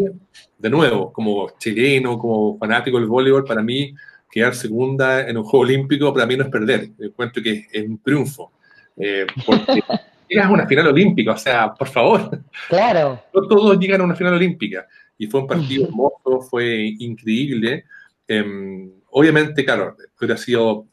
[0.59, 3.95] de nuevo, como chileno, como fanático del voleibol, para mí
[4.29, 6.91] quedar segunda en un Juego Olímpico para mí no es perder.
[6.99, 8.51] Encuentro que es un triunfo.
[8.97, 9.85] Eh, porque
[10.29, 12.41] llegas a una final olímpica, o sea, por favor.
[12.69, 13.23] Claro.
[13.35, 14.87] No todos llegan a una final olímpica.
[15.19, 17.85] Y fue un partido hermoso, fue increíble.
[18.27, 20.87] Em, obviamente, claro, hubiera sido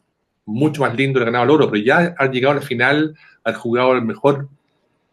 [0.44, 3.54] mucho más lindo el ganado el oro, pero ya al llegar a la final, al
[3.54, 4.48] jugado el mejor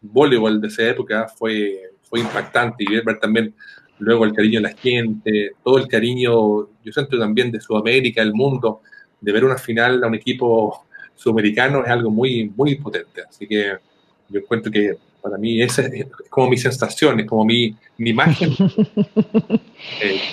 [0.00, 3.54] voleibol de esa época, fue, fue impactante y ver también
[3.98, 8.32] luego el cariño de la gente, todo el cariño, yo siento también de Sudamérica, del
[8.32, 8.80] mundo,
[9.20, 13.22] de ver una final a un equipo sudamericano es algo muy, muy potente.
[13.28, 13.76] Así que
[14.30, 18.50] yo encuentro que para mí esa es como mi sensación, es como mi, mi imagen.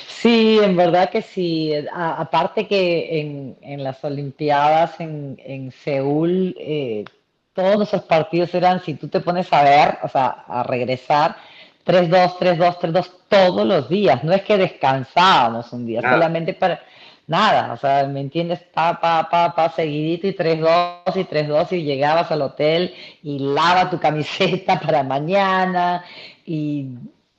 [0.08, 1.72] Sí, en verdad que sí.
[1.94, 7.06] aparte que en, en, las Olimpiadas en, en Seúl, eh,
[7.54, 11.38] todos esos partidos eran, si tú te pones a ver, o sea, a regresar,
[11.86, 14.24] 3-2, 3-2, 3-2 todos los días.
[14.24, 16.82] No es que descansábamos un día, solamente para
[17.28, 18.60] nada, o sea, ¿me entiendes?
[18.74, 23.90] Pa, pa, pa, pa, seguidito y 3-2 y 3-2 y llegabas al hotel y lava
[23.90, 26.04] tu camiseta para mañana
[26.46, 26.88] y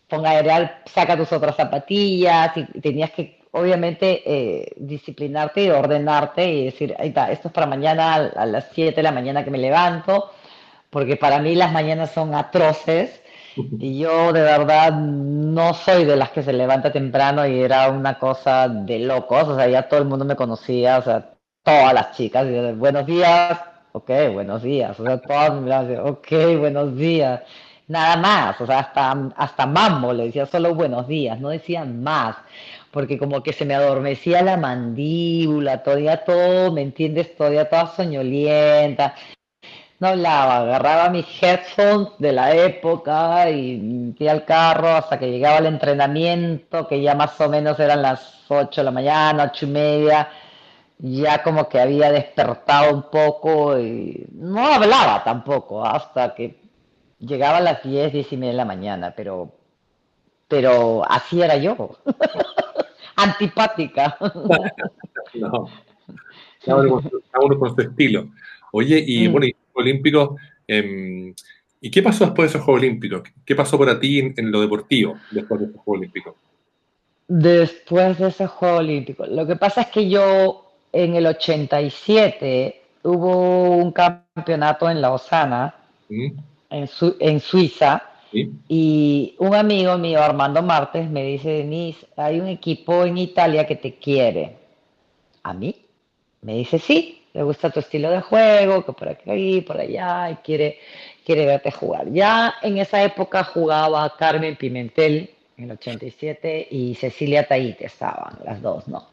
[0.09, 6.64] ponga aereal, saca tus otras zapatillas y tenías que obviamente eh, disciplinarte y ordenarte y
[6.66, 9.59] decir, ahí está, esto es para mañana a las 7 de la mañana que me
[9.59, 10.33] levanto,
[10.90, 13.22] porque para mí las mañanas son atroces
[13.79, 18.18] y yo de verdad no soy de las que se levanta temprano y era una
[18.18, 22.16] cosa de locos, o sea, ya todo el mundo me conocía, o sea, todas las
[22.16, 23.61] chicas, buenos días,
[23.92, 27.42] ok, buenos días, o sea, todas me decían, ok, buenos días,
[27.88, 32.37] nada más, o sea, hasta, hasta mambo le decía solo buenos días, no decían más,
[32.90, 37.37] porque como que se me adormecía la mandíbula, todavía todo, ¿me entiendes?
[37.37, 39.14] Todavía toda soñolienta,
[40.00, 45.58] no hablaba, agarraba mis headphones de la época y fui al carro hasta que llegaba
[45.58, 49.68] el entrenamiento, que ya más o menos eran las 8 de la mañana, 8 y
[49.68, 50.28] media,
[50.98, 56.61] ya como que había despertado un poco y no hablaba tampoco hasta que
[57.18, 59.52] llegaba a las 10, 10 y media de la mañana, pero,
[60.46, 61.90] pero así era yo,
[63.16, 64.16] antipática.
[65.34, 65.68] no,
[66.64, 68.28] cada uno, con su estilo.
[68.72, 69.32] Oye, y mm.
[69.32, 69.46] bueno,
[69.85, 70.41] Olímpicos.
[70.67, 71.35] Em,
[71.81, 73.23] ¿Y qué pasó después de esos Juegos Olímpicos?
[73.45, 76.35] ¿Qué pasó para ti en, lo deportivo después de esos Juegos Olímpicos?
[77.29, 79.29] Después de esos Juegos Olímpicos.
[79.29, 85.75] Lo que pasa es que yo en el 87 hubo un campeonato en Lausana,
[86.09, 86.27] mm.
[86.71, 86.88] en,
[87.21, 93.19] en, Suiza, y un amigo mío, Armando Martes, me dice, Denise, hay un equipo en
[93.19, 94.57] Italia que te quiere.
[95.43, 95.87] ¿A mí?
[96.43, 100.35] Me dice, sí, le gusta tu estilo de juego, que por aquí, por allá, y
[100.37, 100.81] quiere,
[101.24, 102.11] quiere verte jugar.
[102.11, 108.61] Ya en esa época jugaba Carmen Pimentel en el 87 y Cecilia Taite estaban, las
[108.61, 109.07] dos, ¿no?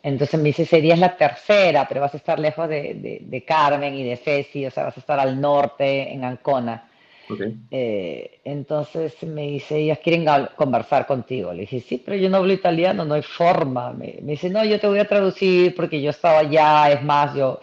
[0.00, 4.16] Entonces me dice, serías la tercera, pero vas a estar lejos de, Carmen y de
[4.16, 6.88] Ceci, o sea, vas a estar al norte, en Ancona.
[7.70, 11.52] Eh, entonces me dice, ellas quieren conversar contigo.
[11.52, 13.92] Le dije, sí, pero yo no hablo italiano, no hay forma.
[13.92, 17.60] Me, dice, no, yo te voy a traducir porque yo estaba allá, es más, yo,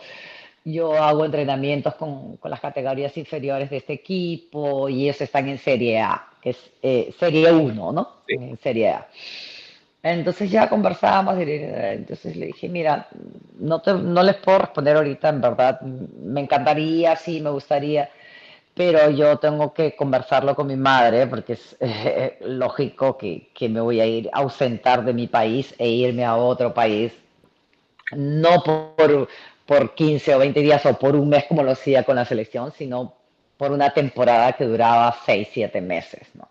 [0.63, 5.57] yo hago entrenamientos con, con las categorías inferiores de este equipo y ellos están en
[5.57, 8.09] Serie A, que es eh, Serie 1, ¿no?
[8.27, 9.07] En Serie A.
[10.03, 13.07] Entonces ya conversábamos, entonces le dije, mira,
[13.59, 18.09] no, te, no les puedo responder ahorita, en verdad, me encantaría, sí, me gustaría,
[18.77, 23.81] pero yo tengo que conversarlo con mi madre porque es eh, lógico que, que, me
[23.81, 27.11] voy a ir a ausentar de mi país e irme a otro país,
[28.15, 29.27] no por,
[29.65, 32.71] por 15 o 20 días o por un mes como lo hacía con la selección,
[32.71, 33.15] sino
[33.57, 36.47] por una temporada que duraba 6, 7 meses, ¿no?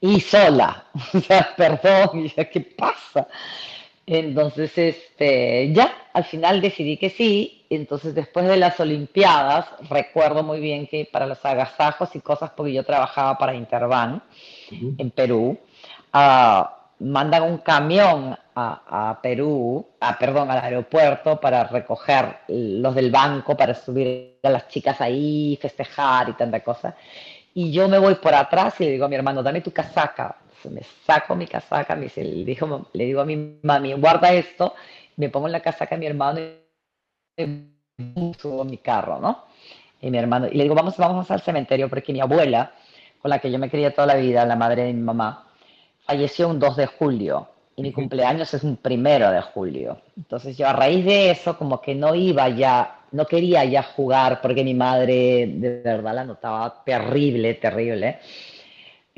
[0.00, 3.26] Y sola, o sea, perdón, ¿qué pasa?
[4.06, 7.57] Entonces, este, ya, al final decidí que sí.
[7.70, 12.72] Entonces, después de las Olimpiadas, recuerdo muy bien que para los agasajos y cosas, porque
[12.72, 14.22] yo trabajaba para Interban
[14.70, 15.58] en Perú,
[16.14, 16.62] uh,
[17.00, 23.74] mandan un camión a, Perú, a, perdón, al aeropuerto para recoger los del banco, para
[23.74, 26.96] subir a las chicas ahí, festejar y tanta cosa.
[27.54, 30.36] Y yo me voy por atrás y le digo a mi hermano, dame tu casaca,
[30.70, 34.74] me saco mi casaca, me dice, le, dijo, le digo a mi mami, guarda esto,
[35.16, 36.57] me pongo en la casaca de mi hermano y
[38.38, 39.44] subo mi carro, ¿no?
[40.00, 42.72] Y mi hermano, y le digo, vamos, vamos al cementerio porque mi abuela,
[43.20, 45.48] con la que yo me quería toda la vida, la madre de mi mamá,
[46.04, 50.00] falleció un 2 de julio y mi cumpleaños es un primero de julio.
[50.16, 54.40] Entonces yo a raíz de eso como que no iba ya, no quería ya jugar
[54.40, 58.18] porque mi madre de verdad la notaba terrible, terrible,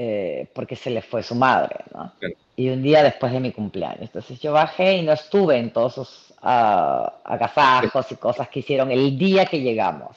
[0.02, 2.10] eh, porque se le fue su madre, ¿no?
[2.56, 4.00] Y un día después de mi cumpleaños.
[4.00, 8.90] Entonces yo bajé y no estuve en todos esos uh, agasajos y cosas que hicieron
[8.90, 10.16] el día que llegamos.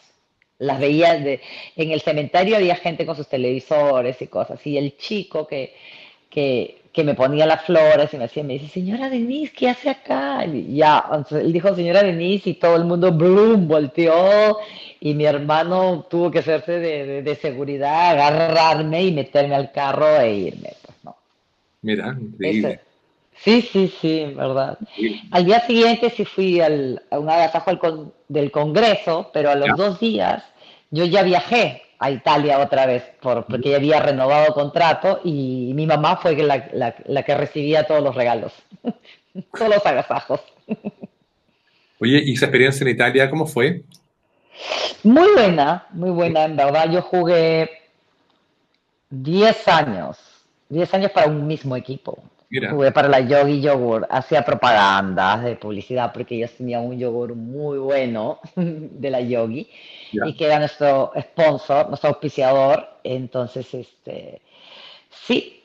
[0.57, 1.41] Las veía de,
[1.75, 4.65] en el cementerio había gente con sus televisores y cosas.
[4.65, 5.75] Y el chico que,
[6.29, 9.89] que que me ponía las flores y me decía, me dice, señora Denise, ¿qué hace
[9.89, 10.45] acá?
[10.45, 14.59] Y ya, él dijo, señora Denise, y todo el mundo, boom, volteó,
[14.99, 20.33] y mi hermano tuvo que hacerse de, de, seguridad, agarrarme y meterme al carro e
[20.35, 20.73] irme.
[20.85, 21.15] Pues, no.
[21.81, 22.79] Mira, increíble.
[23.37, 24.77] sí, sí, sí, verdad.
[25.31, 29.99] Al día siguiente sí fui al, a un agasajo del Congreso, pero a los dos
[29.99, 30.43] días
[30.91, 35.87] yo ya viajé a Italia otra vez, por, porque ya había renovado contrato y mi
[35.87, 38.51] mamá fue la, la, que recibía todos los regalos,
[39.57, 40.41] todos los agasajos.
[42.01, 43.83] Oye, ¿y esa experiencia en Italia cómo fue?
[45.03, 46.91] Muy buena, muy buena, en verdad.
[46.91, 47.69] Yo jugué
[49.09, 50.17] 10 años,
[50.67, 52.21] 10 años para un mismo equipo.
[52.69, 57.79] Jugué para la Yogi Yogurt, hacía propaganda de publicidad porque ellos tenían un yogur muy
[57.79, 59.67] bueno de la Yogi
[60.11, 62.87] y que era nuestro sponsor, nuestro auspiciador.
[63.03, 64.41] Entonces, este,
[65.09, 65.63] sí,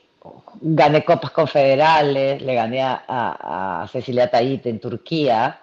[0.61, 5.61] gané copas confederales, le gané a, Cecilia Tait en Turquía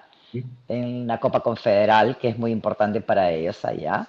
[0.67, 4.07] en una copa confederal que es muy importante para ellos allá.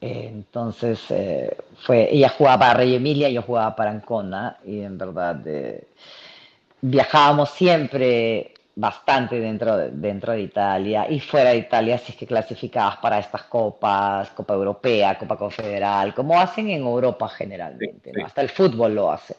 [0.00, 5.40] Entonces, eh, fue, ella jugaba para Rey Emilia, yo jugaba para Ancona y en verdad
[5.46, 5.88] eh,
[6.80, 12.26] viajábamos siempre bastante dentro de, dentro de Italia y fuera de Italia si es que
[12.26, 18.50] clasificabas para estas copas, Copa Europea, Copa Confederal, como hacen en Europa generalmente, hasta el
[18.50, 19.34] fútbol lo hace.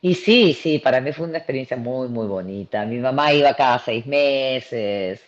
[0.00, 2.84] Y sí, sí, para mí fue una experiencia muy, muy bonita.
[2.84, 5.20] Mi mamá iba cada seis meses,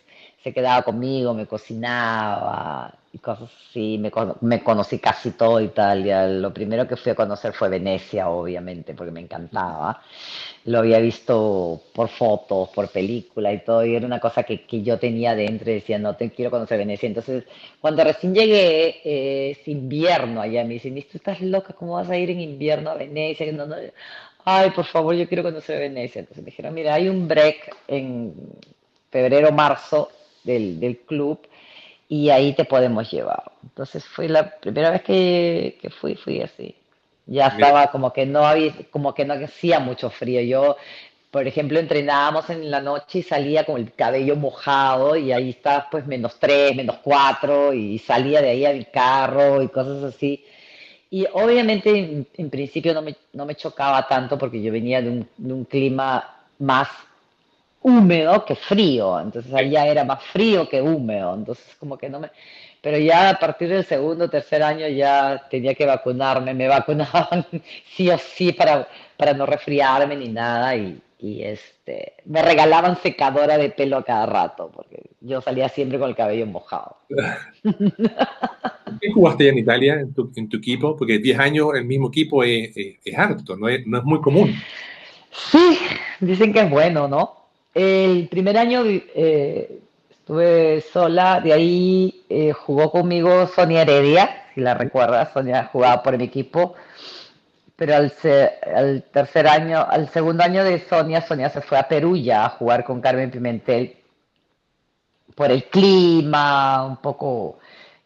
[0.42, 3.99] se quedaba conmigo, me cocinaba y cosas así.
[3.99, 6.27] Me, me, conocí casi todo Italia.
[6.27, 10.03] Lo primero que fui a conocer fue Venecia, obviamente, porque me encantaba
[10.66, 14.83] lo había visto por fotos, por película y todo, y era una cosa que, que
[14.83, 17.07] yo tenía dentro decía, no, te quiero conocer Venecia.
[17.07, 17.45] Entonces,
[17.81, 22.19] cuando recién llegué, eh, es invierno allá, me dicen, tú estás loca, ¿cómo vas a
[22.19, 23.51] ir en invierno a Venecia?
[23.53, 23.77] No, no,
[24.45, 26.21] ay, por favor, yo quiero conocer Venecia.
[26.21, 28.35] Entonces me dijeron, mira, hay un break en
[29.11, 30.11] febrero, marzo
[30.42, 31.47] del, del club
[32.09, 33.53] y ahí te podemos llevar.
[33.62, 36.75] Entonces fue la primera vez que, que fui, fui así.
[37.27, 40.40] Ya estaba como que no había, como que no hacía mucho frío.
[40.42, 40.77] Yo,
[41.31, 45.88] por ejemplo, entrenábamos en la noche y salía con el cabello mojado y ahí estaba
[45.90, 50.45] pues menos tres, menos cuatro y salía de ahí a mi carro y cosas así.
[51.11, 55.29] Y obviamente en, principio no me, no me, chocaba tanto porque yo venía de un,
[55.37, 56.88] de un clima más
[57.87, 62.31] húmedo que frío, entonces allá era más frío que húmedo, entonces como que no me,
[62.83, 67.46] pero ya a partir del segundo tercer año ya tenía que vacunarme, me vacunaban
[67.94, 73.57] sí o sí para, para no resfriarme ni nada y, y este, me regalaban secadora
[73.57, 76.96] de pelo a cada rato, porque yo salía siempre con el cabello mojado.
[79.01, 80.96] ¿Qué jugaste en Italia, en tu, en tu, equipo?
[80.96, 84.53] Porque 10 años el mismo equipo es, es, harto, no es, no es muy común.
[85.31, 85.79] Sí,
[86.18, 87.45] dicen que es bueno, ¿no?
[87.77, 89.81] El primer año eh,
[90.27, 96.19] Estuve sola, de ahí eh, jugó conmigo Sonia Heredia, si la recuerdas, Sonia jugaba por
[96.19, 96.75] mi equipo,
[97.77, 98.12] pero al,
[98.75, 102.49] al, tercer año, al segundo año de Sonia, Sonia se fue a Perú ya a
[102.49, 103.99] jugar con Carmen Pimentel
[105.37, 107.61] por el clima, un poco,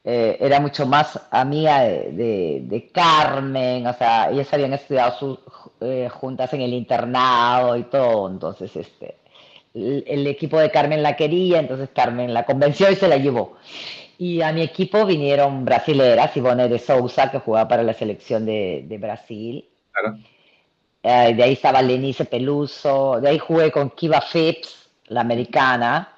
[0.05, 5.39] eh, era mucho más amiga de, Carmen, o sea, ellas habían estudiado sus,
[6.11, 9.21] juntas en el internado y todo, entonces este
[9.75, 13.57] el, equipo de Carmen la quería, entonces Carmen la convenció y se la llevó.
[14.19, 18.99] Y a mi equipo vinieron brasileras, Ivone de Souza, que jugaba para la selección de,
[19.01, 19.65] Brasil.
[21.03, 26.16] Eh, de ahí estaba Lenice Peluso, de ahí jugué con Kiva Phipps, la americana,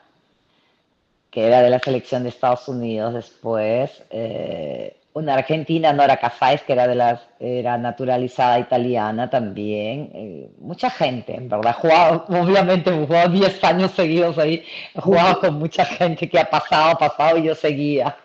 [1.30, 4.02] que era de la selección de Estados Unidos después.
[4.10, 10.90] Eh, una argentina, Nora Casáez, que era de las, era naturalizada italiana también, eh, mucha
[10.90, 16.38] gente, en verdad, jugado, obviamente jugado 10 años seguidos ahí, jugado con mucha gente que
[16.38, 18.16] ha pasado, pasado y yo seguía.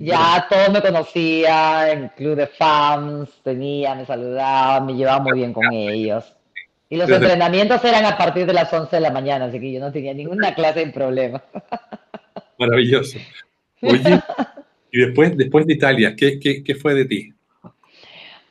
[0.00, 5.52] Ya todos me conocían, en club de fans, tenía, me saludaban, me llevaba muy bien
[5.52, 6.32] con ellos.
[6.88, 9.80] Y los entrenamientos eran a partir de las 11 de la mañana, así que yo
[9.80, 11.42] no tenía ninguna clase de problema.
[12.58, 13.18] Maravilloso.
[13.82, 14.20] Oye,
[14.94, 17.32] y después, después de Italia, ¿qué, qué, qué fue de ti?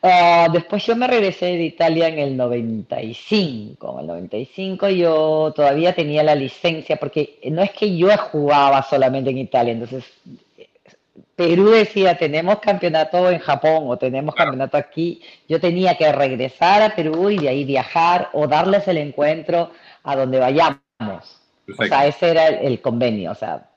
[0.02, 3.94] Ah, después yo me regresé de Italia en el 95.
[3.94, 9.30] En el 95 yo todavía tenía la licencia, porque no es que yo jugaba solamente
[9.30, 10.04] en Italia, entonces
[11.38, 15.22] Perú decía, tenemos campeonato en Japón o tenemos campeonato aquí.
[15.48, 19.72] Yo tenía que regresar a Perú y de ahí viajar o darles el encuentro
[20.04, 20.82] a donde vayamos.
[21.00, 23.32] O sea, ese era el, convenio.
[23.32, 23.70] O sea,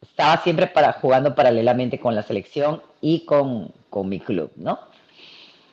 [0.00, 4.78] estaba siempre para, jugando paralelamente con la selección y con, con mi club, ¿no?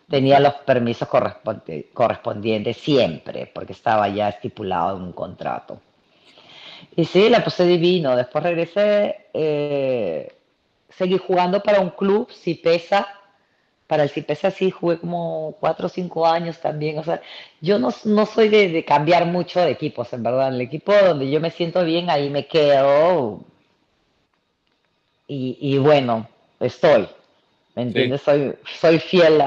[0.09, 5.79] Tenía los permisos correspondientes siempre, porque estaba ya estipulado en un contrato.
[6.95, 8.15] Y sí, la puse divino.
[8.15, 9.27] Después regresé.
[9.33, 10.35] Eh,
[10.89, 12.29] seguí jugando para un club,
[12.61, 13.07] pesa
[13.87, 16.99] Para el pesa sí jugué como cuatro o cinco años también.
[16.99, 17.21] O sea,
[17.61, 20.49] yo no, no soy de, cambiar mucho de equipos, en verdad.
[20.49, 23.43] En el equipo donde yo me siento bien, ahí me quedo.
[25.27, 26.27] Y, bueno,
[26.59, 27.07] estoy.
[27.75, 28.21] ¿Me entiendes?
[28.21, 29.41] Soy, soy fiel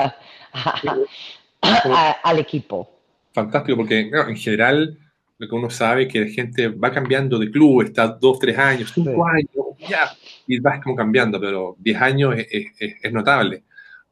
[2.23, 2.91] al equipo.
[3.33, 4.99] Fantástico, porque en general
[5.39, 8.57] lo que uno sabe es que la gente va cambiando de club, está dos, tres
[8.59, 10.11] años, cinco años, ya,
[10.47, 13.63] y vas como cambiando, pero 10 años es, notable.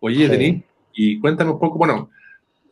[0.01, 0.63] Oye, Denis,
[0.93, 2.11] y cuéntame un poco, bueno,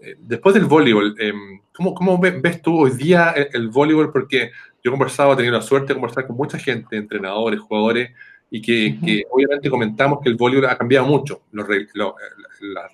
[0.01, 4.13] eh, después del voleibol, em, ¿cómo, ¿cómo, ves tú hoy día el, voleibol?
[4.13, 4.51] Porque
[4.85, 8.11] yo he conversado, he tenido la suerte de conversar con mucha gente, entrenadores, jugadores,
[8.55, 11.43] y que, obviamente comentamos que el voleibol ha cambiado mucho.
[11.53, 11.67] Las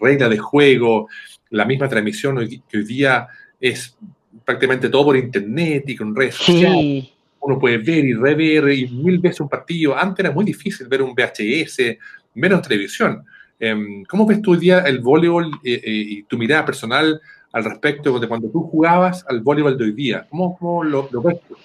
[0.01, 1.09] reglas de juego,
[1.51, 2.39] la misma transmisión
[2.69, 3.27] que hoy día
[3.61, 3.97] es
[4.45, 9.19] prácticamente todo por internet y con redes sociales uno puede ver y rever y mil
[9.19, 9.97] veces un partido.
[9.97, 11.97] Antes era muy difícil ver un VHS,
[12.35, 13.25] menos televisión.
[13.59, 17.21] Em, ¿Cómo ves tú hoy día el voleibol eh, eh, y tu mirada personal
[17.53, 20.27] al respecto de cuando tú jugabas al voleibol de hoy día?
[20.31, 21.57] ¿Cómo, cómo lo, lo, ves tú?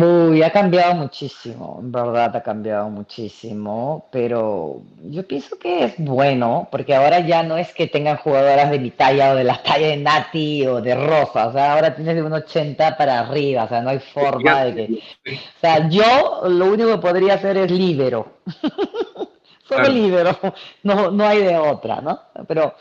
[0.00, 6.68] Uy, ha cambiado muchísimo, en verdad ha cambiado muchísimo, pero yo pienso que es bueno,
[6.70, 9.88] porque ahora ya no es que tengan jugadoras de mi talla o de la talla
[9.88, 13.68] de Nati o de Rosa, o sea, ahora tienes de un 80 para arriba, o
[13.68, 15.02] sea, no hay forma de que...
[15.34, 18.34] O sea, yo lo único que podría hacer es libero,
[19.68, 20.38] solo libero,
[20.84, 22.20] no, no hay de otra, ¿no?
[22.46, 22.76] Pero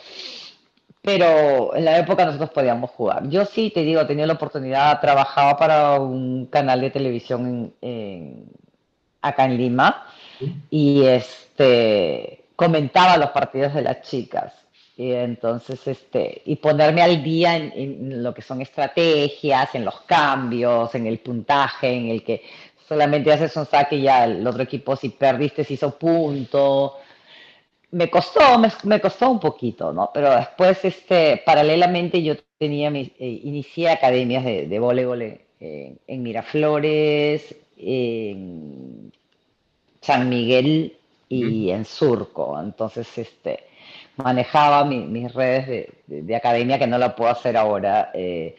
[1.08, 3.30] pero en la época nosotros podíamos jugar.
[3.30, 7.74] Yo sí, te digo, tenía la oportunidad, trabajaba para un canal de televisión
[9.22, 10.06] acá en Lima
[10.70, 14.54] y este, comentaba los partidos de las chicas.
[14.98, 20.94] Y entonces, este, y ponerme al día en, lo que son estrategias, en los cambios,
[20.94, 22.44] en el puntaje, en el que
[22.86, 26.98] solamente haces un saque y ya el otro equipo si perdiste se hizo punto
[27.92, 28.42] me costó,
[28.84, 30.12] me, costó un poquito, ¿no?
[30.14, 37.56] Pero después, este, paralelamente yo tenía, mis, eh, inicié academias de, de voleibol en, Miraflores,
[37.78, 39.12] en
[40.02, 40.98] San Miguel
[41.30, 42.60] y en Surco.
[42.60, 43.68] Entonces, este,
[44.18, 48.12] manejaba mis redes de, de, academia que no la puedo hacer ahora.
[48.14, 48.58] Eh,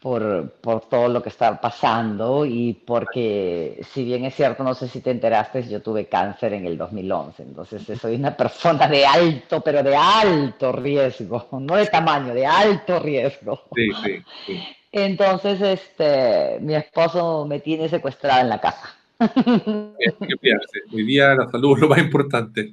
[0.00, 4.88] por, por, todo lo que está pasando y porque, si bien es cierto, no sé
[4.88, 9.60] si te enteraste, yo tuve cáncer en el 2011, entonces soy una persona de alto,
[9.60, 13.62] pero de alto riesgo, no de tamaño, de alto riesgo.
[13.74, 13.88] Sí,
[14.46, 18.96] sí, Entonces, este, mi esposo me tiene secuestrada en la casa.
[20.92, 22.72] Hoy día la salud es lo más importante.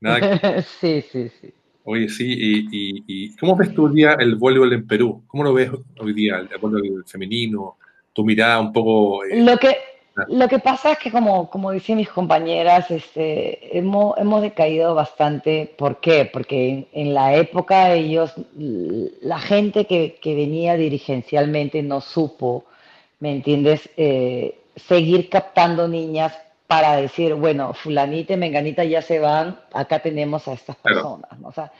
[0.80, 1.54] sí, sí, sí.
[1.86, 5.22] Oye, sí, y, y, ¿cómo ves tú hoy día el voleibol en Perú?
[5.26, 5.70] ¿Cómo lo ves
[6.00, 7.76] hoy día, el voleibol femenino?
[8.14, 9.22] Tu mirada un poco...
[9.24, 9.76] Eh, lo, que,
[10.16, 10.24] ah.
[10.28, 15.74] lo que pasa es que, como, como decían mis compañeras, este, hemos, hemos decaído bastante.
[15.76, 16.24] ¿Por qué?
[16.32, 22.64] Porque en, la época ellos, la gente que, que, venía dirigencialmente no supo,
[23.20, 23.90] ¿me entiendes?
[23.98, 26.32] Eh, seguir captando niñas
[26.66, 31.30] para decir, bueno, fulanita y menganita ya se van, acá tenemos a estas personas.
[31.42, 31.70] O, sea,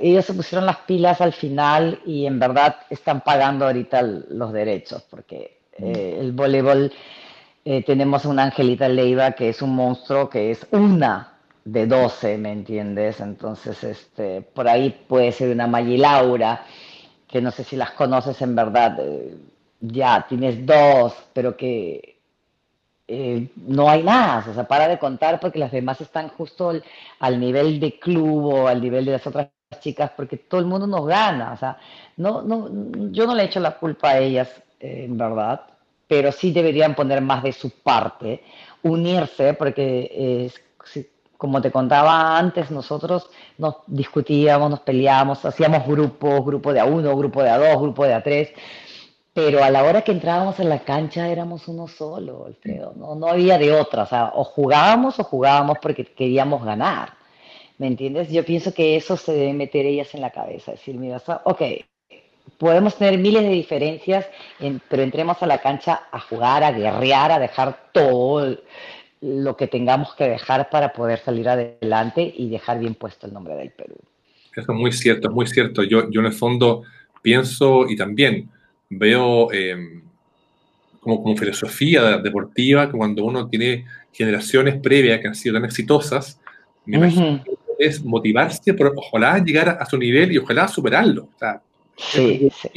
[0.00, 5.06] ellos se pusieron las pilas al final y en verdad están pagando ahorita los derechos,
[5.08, 6.92] porque eh, el voleibol
[7.64, 12.38] eh, tenemos a una Angelita Leiva que es un monstruo, que es una de 12,
[12.38, 13.20] ¿me entiendes?
[13.20, 16.64] Entonces, este, por ahí puede ser una Maggie Laura,
[17.26, 19.36] que no sé si las conoces en verdad, eh,
[19.80, 22.09] ya tienes dos, pero que
[23.12, 26.72] eh, no hay más, o sea, para de contar porque las demás están justo
[27.18, 29.48] al, nivel de club o al nivel de las otras
[29.80, 31.76] chicas porque todo el mundo nos gana, o sea,
[32.16, 32.68] no, no,
[33.10, 34.48] yo no le echo la culpa a ellas,
[34.78, 35.60] eh, en verdad,
[36.06, 38.44] pero sí deberían poner más de su parte,
[38.84, 40.52] unirse, porque
[41.36, 47.16] como te contaba antes, nosotros nos discutíamos, nos peleábamos, hacíamos grupos, grupo de a uno,
[47.16, 48.52] grupo de a dos, grupo de a tres,
[49.32, 53.28] pero a la hora que entrábamos en la cancha éramos uno solo, Alfredo, no, no
[53.28, 57.14] había de otra, o jugábamos o jugábamos porque queríamos ganar,
[57.78, 58.30] ¿me entiendes?
[58.30, 61.62] Yo pienso que eso se debe meter ellas en la cabeza, decir, mira, ok,
[62.58, 64.26] podemos tener miles de diferencias,
[64.88, 68.58] pero entremos a la cancha a jugar, a guerrear, a dejar todo
[69.20, 73.54] lo que tengamos que dejar para poder salir adelante y dejar bien puesto el nombre
[73.54, 73.96] del Perú.
[74.56, 75.84] Eso es muy cierto, es muy cierto.
[75.84, 76.82] Yo, yo en el fondo
[77.22, 78.50] pienso y también
[78.90, 80.02] veo em,
[81.00, 86.38] como, como filosofía deportiva que cuando uno tiene generaciones previas que han sido tan exitosas,
[86.84, 91.28] me imagino que es motivarse por ojalá llegar a, su nivel y ojalá superarlo.
[91.34, 91.62] O sea,
[91.96, 92.68] sí, sí.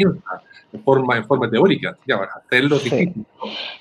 [0.72, 2.80] en forma, en forma teórica, ya, hacerlo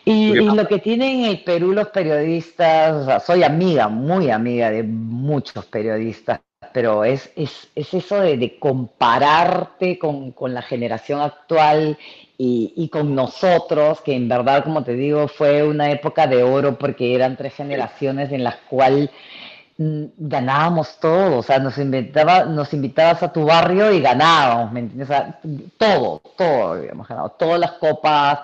[0.05, 5.64] Y, lo que tienen en el Perú los periodistas, soy amiga, muy amiga de muchos
[5.66, 6.41] periodistas,
[6.73, 11.99] pero es, es, es eso de, compararte con, con, la generación actual
[12.39, 16.79] y, y, con nosotros, que en verdad, como te digo, fue una época de oro
[16.79, 19.11] porque eran tres generaciones en las cuales
[19.79, 24.81] Mm, ganábamos todo, o sea, nos, invitaba, nos invitabas a tu barrio y ganábamos, ¿me
[24.81, 25.09] entiendes?
[25.09, 25.41] O sea,
[25.79, 28.41] todo, todo habíamos ganado, todas las copas,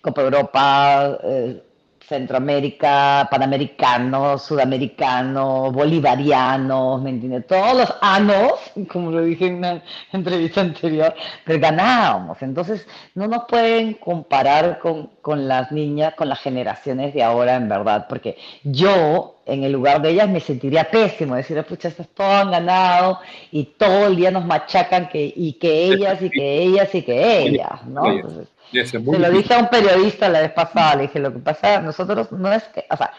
[0.00, 1.62] Copa Europa, eh,
[2.10, 7.46] Centroamérica, Panamericanos, Sudamericanos, Bolivarianos, ¿me entiendes?
[7.46, 8.54] Todos los anos,
[8.90, 9.80] como lo dije en una
[10.12, 12.42] entrevista anterior, pero ganábamos.
[12.42, 12.84] Entonces,
[13.14, 18.06] no nos pueden comparar con, con las niñas, con las generaciones de ahora, en verdad,
[18.08, 22.50] porque yo, en el lugar de ellas, me sentiría pésimo, decir, pucha, estas todas han
[22.50, 23.20] ganado
[23.52, 27.38] y todo el día nos machacan que, y que ellas, y que ellas, y que
[27.38, 28.04] ellas, ¿no?
[28.10, 31.80] Entonces, se lo dije a un periodista la vez pasada, le dije, lo que pasa,
[31.80, 33.12] nosotros no es que, o sea,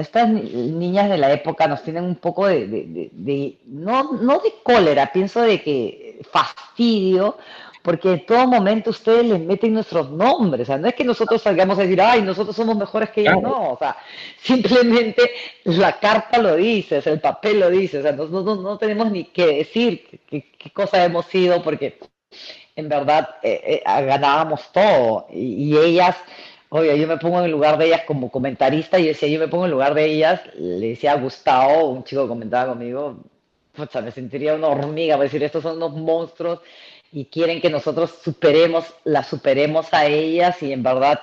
[0.00, 5.42] estas niñas de la época nos tienen un poco de, no, no de cólera, pienso
[5.42, 7.36] de que fastidio,
[7.82, 11.40] porque en todo momento ustedes les meten nuestros nombres, o sea, no es que nosotros
[11.42, 13.96] salgamos a decir, ay, nosotros somos mejores que ellos, no, o sea,
[14.42, 15.30] simplemente
[15.64, 19.46] la carta lo dice, el papel lo dice, o sea, nosotros no, tenemos ni que
[19.46, 21.98] decir qué, qué cosa hemos sido, porque
[22.80, 25.26] en verdad eh, eh, ganábamos todo.
[25.30, 26.16] Y, ellas,
[26.68, 29.48] oye, yo me pongo en el lugar de ellas como comentarista y decía, yo me
[29.48, 33.18] pongo en el lugar de ellas, le decía a Gustavo, un chico que comentaba conmigo,
[34.02, 36.60] me sentiría una hormiga, para decir, estos son unos monstruos
[37.12, 41.20] y quieren que nosotros superemos, las superemos a ellas y en verdad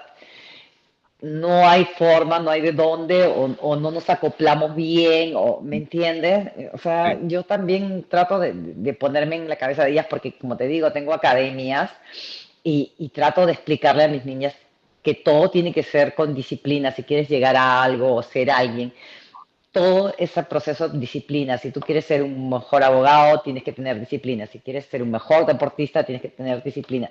[1.22, 6.51] no hay forma, no hay de dónde, o, no nos acoplamos bien, o ¿me entiendes?
[6.74, 8.53] O sea, yo también trato de,
[8.93, 11.91] ponerme en la cabeza de ellas porque, como te digo, tengo academias
[12.63, 14.53] y, y, trato de explicarle a mis niñas
[15.01, 18.93] que todo tiene que ser con disciplina, si quieres llegar a algo o ser alguien.
[19.72, 21.57] Todo ese proceso de disciplina.
[21.57, 24.47] Si tú quieres ser un mejor abogado, tienes que tener disciplina.
[24.47, 27.09] Si quieres ser un mejor deportista, tienes que tener disciplina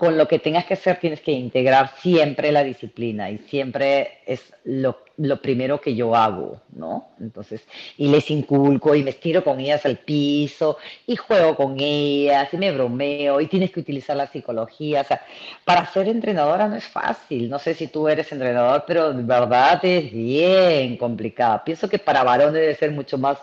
[0.00, 4.40] con lo que tengas que hacer tienes que integrar siempre la disciplina y siempre es
[4.64, 4.96] lo,
[5.42, 7.10] primero que yo hago, ¿no?
[7.20, 7.60] Entonces,
[7.98, 12.56] y les inculco y me estiro con ellas al piso y juego con ellas y
[12.56, 15.02] me bromeo y tienes que utilizar la psicología.
[15.02, 15.20] O sea,
[15.66, 17.50] para ser entrenadora no es fácil.
[17.50, 21.60] No sé si tú eres entrenador, pero de verdad es bien complicado.
[21.62, 23.36] Pienso que para varones debe ser mucho más,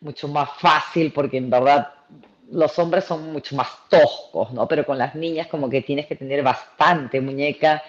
[0.00, 1.93] mucho más fácil porque en verdad
[2.50, 4.68] los hombres son mucho más toscos, ¿no?
[4.68, 7.82] Pero con las niñas como que tienes que tener bastante muñeca,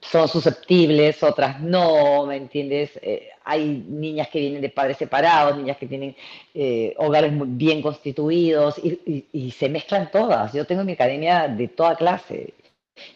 [0.00, 2.98] son susceptibles, otras no, ¿me entiendes?
[3.02, 6.14] Eh, hay niñas que vienen de padres separados, niñas que tienen
[6.54, 10.52] eh, hogares muy bien constituidos y, se mezclan todas.
[10.52, 12.54] Yo tengo mi academia de toda clase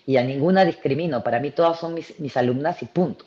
[0.07, 1.23] y a ninguna discrimino.
[1.23, 3.27] Para mí todas son mis, alumnas y punto.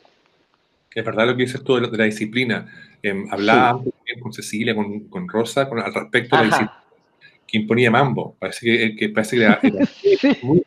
[0.94, 2.70] Es verdad lo que dices tú de la, disciplina.
[3.02, 3.80] Eh, hablaba
[4.20, 6.85] con Cecilia, con, Rosa, con, al respecto de la disciplina
[7.46, 8.36] que imponía Mambo.
[8.38, 9.60] Parece que, parece que era,
[10.42, 10.62] muy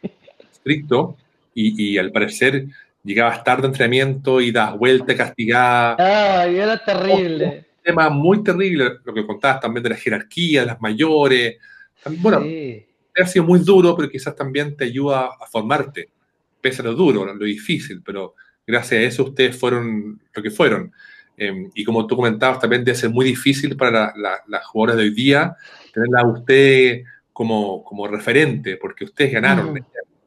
[0.52, 1.18] estricto
[1.54, 2.66] y, al parecer
[3.04, 6.42] llegabas tarde de entrenamiento y das vuelta castigada.
[6.42, 7.66] Ay, era terrible.
[7.78, 11.58] Un tema muy terrible, lo que contabas también de la jerarquía, de las mayores.
[12.06, 12.44] Bueno,
[13.16, 16.10] ha sido muy duro, pero quizás también te ayuda a formarte,
[16.62, 20.92] pese a lo duro, lo difícil, pero gracias a eso ustedes fueron lo que fueron.
[21.36, 25.14] Em, y como tú comentabas, también debe ser muy difícil para las jugadoras de hoy
[25.14, 25.56] día
[25.92, 29.80] tenerla a usted como, como referente, porque ustedes ganaron.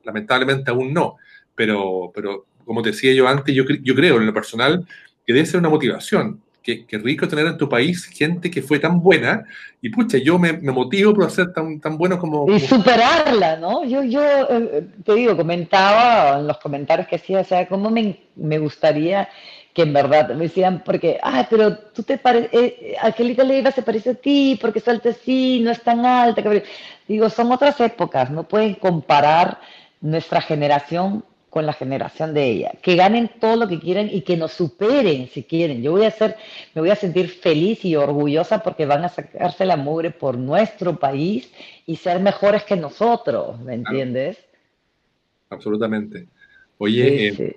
[0.04, 1.16] Lamentablemente aún no,
[1.54, 4.86] pero, pero como te decía yo antes, yo, yo creo en lo personal
[5.26, 6.40] que debe ser una motivación.
[6.62, 9.44] Qué, rico tener en tu país gente que fue tan buena
[9.80, 12.48] y pucha, yo me, motivo por ser tan, tan bueno como...
[12.48, 13.84] Y superarla, ¿no?
[13.84, 18.16] Yo, yo eh, te digo, comentaba en los comentarios que hacía, o sea, cómo me,
[18.36, 19.28] me gustaría
[19.72, 23.82] que en verdad me decían, porque, ay, pero tú te pareces, eh, Angelita Leiva se
[23.82, 26.42] parece a ti, porque salta así, no es tan alta.
[27.08, 29.60] Digo, son otras épocas, no pueden comparar
[30.00, 34.38] nuestra generación con la generación de ella, que ganen todo lo que quieran y que
[34.38, 35.82] nos superen si quieren.
[35.82, 36.36] Yo voy a ser,
[36.74, 40.98] me voy a sentir feliz y orgullosa porque van a sacarse la mugre por nuestro
[40.98, 41.52] país
[41.86, 44.38] y ser mejores que nosotros, ¿me entiendes?
[45.50, 46.26] Absolutamente.
[46.78, 47.56] Oye, eh,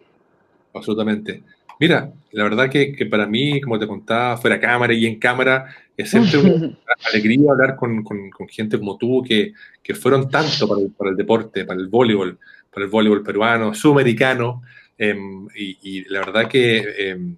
[0.74, 1.42] absolutamente.
[1.80, 5.68] Mira, la verdad que, que, para mí, como te contaba, fuera cámara y en cámara,
[5.96, 6.78] es siempre una
[7.14, 11.18] alegría hablar con, con, gente como tú que, que fueron tanto para el, para el,
[11.18, 12.38] deporte, para el voleibol,
[12.74, 14.64] para el voleibol peruano, sudamericano,
[14.98, 17.36] em, y, la verdad que em,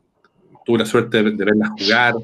[0.65, 2.15] tuve la suerte de, verlas jugar.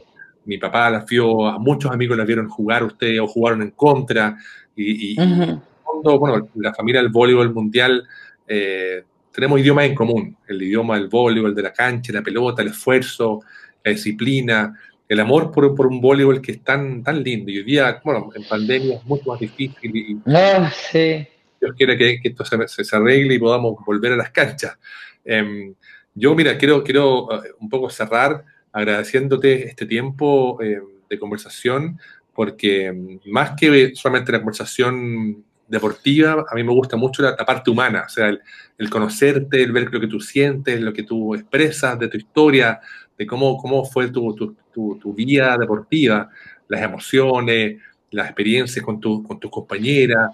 [0.45, 4.37] Mi papá las vio, a muchos amigos las vieron jugar ustedes o jugaron en contra.
[4.75, 8.05] Y, bueno, la familia del voleibol mundial
[8.47, 9.03] eh,
[9.33, 13.41] tenemos idiomas en común, el idioma del voleibol, de la cancha, la pelota, el esfuerzo,
[13.83, 14.79] la disciplina,
[15.09, 17.51] el amor por, por un voleibol que es tan, tan lindo.
[17.51, 19.95] Y hoy día, bueno, en pandemia es mucho más difícil.
[19.95, 21.27] Y, ah, sí.
[21.59, 24.77] Dios quiere que, esto se, se, arregle y podamos volver a las canchas.
[25.25, 25.73] Em,
[26.13, 31.99] yo, mira, quiero, quiero eh, un poco cerrar agradeciéndote este tiempo eh, de conversación,
[32.33, 37.69] porque em, más que solamente la conversación deportiva, a mí me gusta mucho la, parte
[37.69, 41.99] humana, o sea, el, conocerte, el ver lo que tú sientes, lo que tú expresas
[41.99, 42.79] de tu historia,
[43.17, 44.55] de cómo, cómo fue tu, tu,
[44.99, 46.29] tu, vida deportiva,
[46.67, 50.31] las emociones, las experiencias con, tu, con tus compañeras,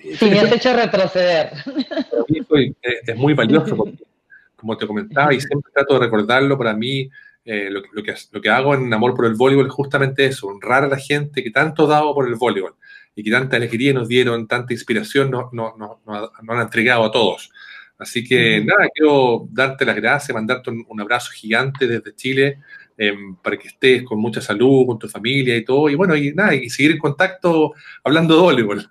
[0.00, 1.50] Sí, me has hecho retroceder.
[3.04, 4.04] Es, muy valioso porque,
[4.54, 7.10] como te comentaba, y siempre trato de recordarlo, para mí
[7.44, 10.84] eh, lo, que, lo que hago en Amor por el Voleibol es justamente eso, honrar
[10.84, 12.74] a la gente que tanto ha dado por el voleibol
[13.18, 17.50] y que tanta alegría nos dieron, tanta inspiración nos, no, no, han entregado a todos.
[17.98, 22.60] Así que nada, quiero darte las gracias, mandarte un, abrazo gigante desde Chile
[22.96, 25.88] em, para que estés con mucha salud, con tu familia y todo.
[25.88, 28.88] Y bueno, y nada, y seguir en contacto hablando de voleibol.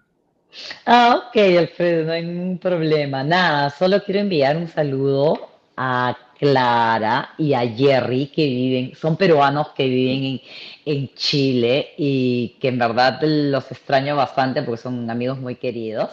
[0.86, 3.24] Ah, ok, Alfredo, no hay ningún problema.
[3.24, 9.70] Nada, solo quiero enviar un saludo a Clara y a Jerry, que viven, son peruanos
[9.70, 10.42] que viven
[10.86, 16.10] en, Chile y que en verdad los extraño bastante porque son amigos muy queridos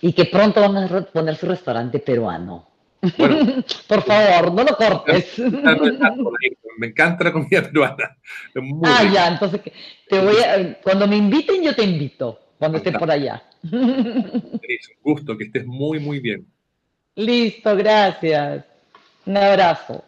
[0.00, 2.66] y que pronto van a poner su restaurante peruano.
[3.88, 5.38] Por favor, no lo cortes.
[6.78, 8.16] Me encanta la comida peruana.
[8.84, 9.60] ah, ya, entonces
[10.08, 13.42] te voy a, cuando me inviten yo te invito cuando esté por allá.
[13.62, 14.60] un
[15.02, 16.46] gusto, que estés muy, muy bien.
[17.16, 18.64] Listo, gracias.
[19.28, 20.07] Un abrazo.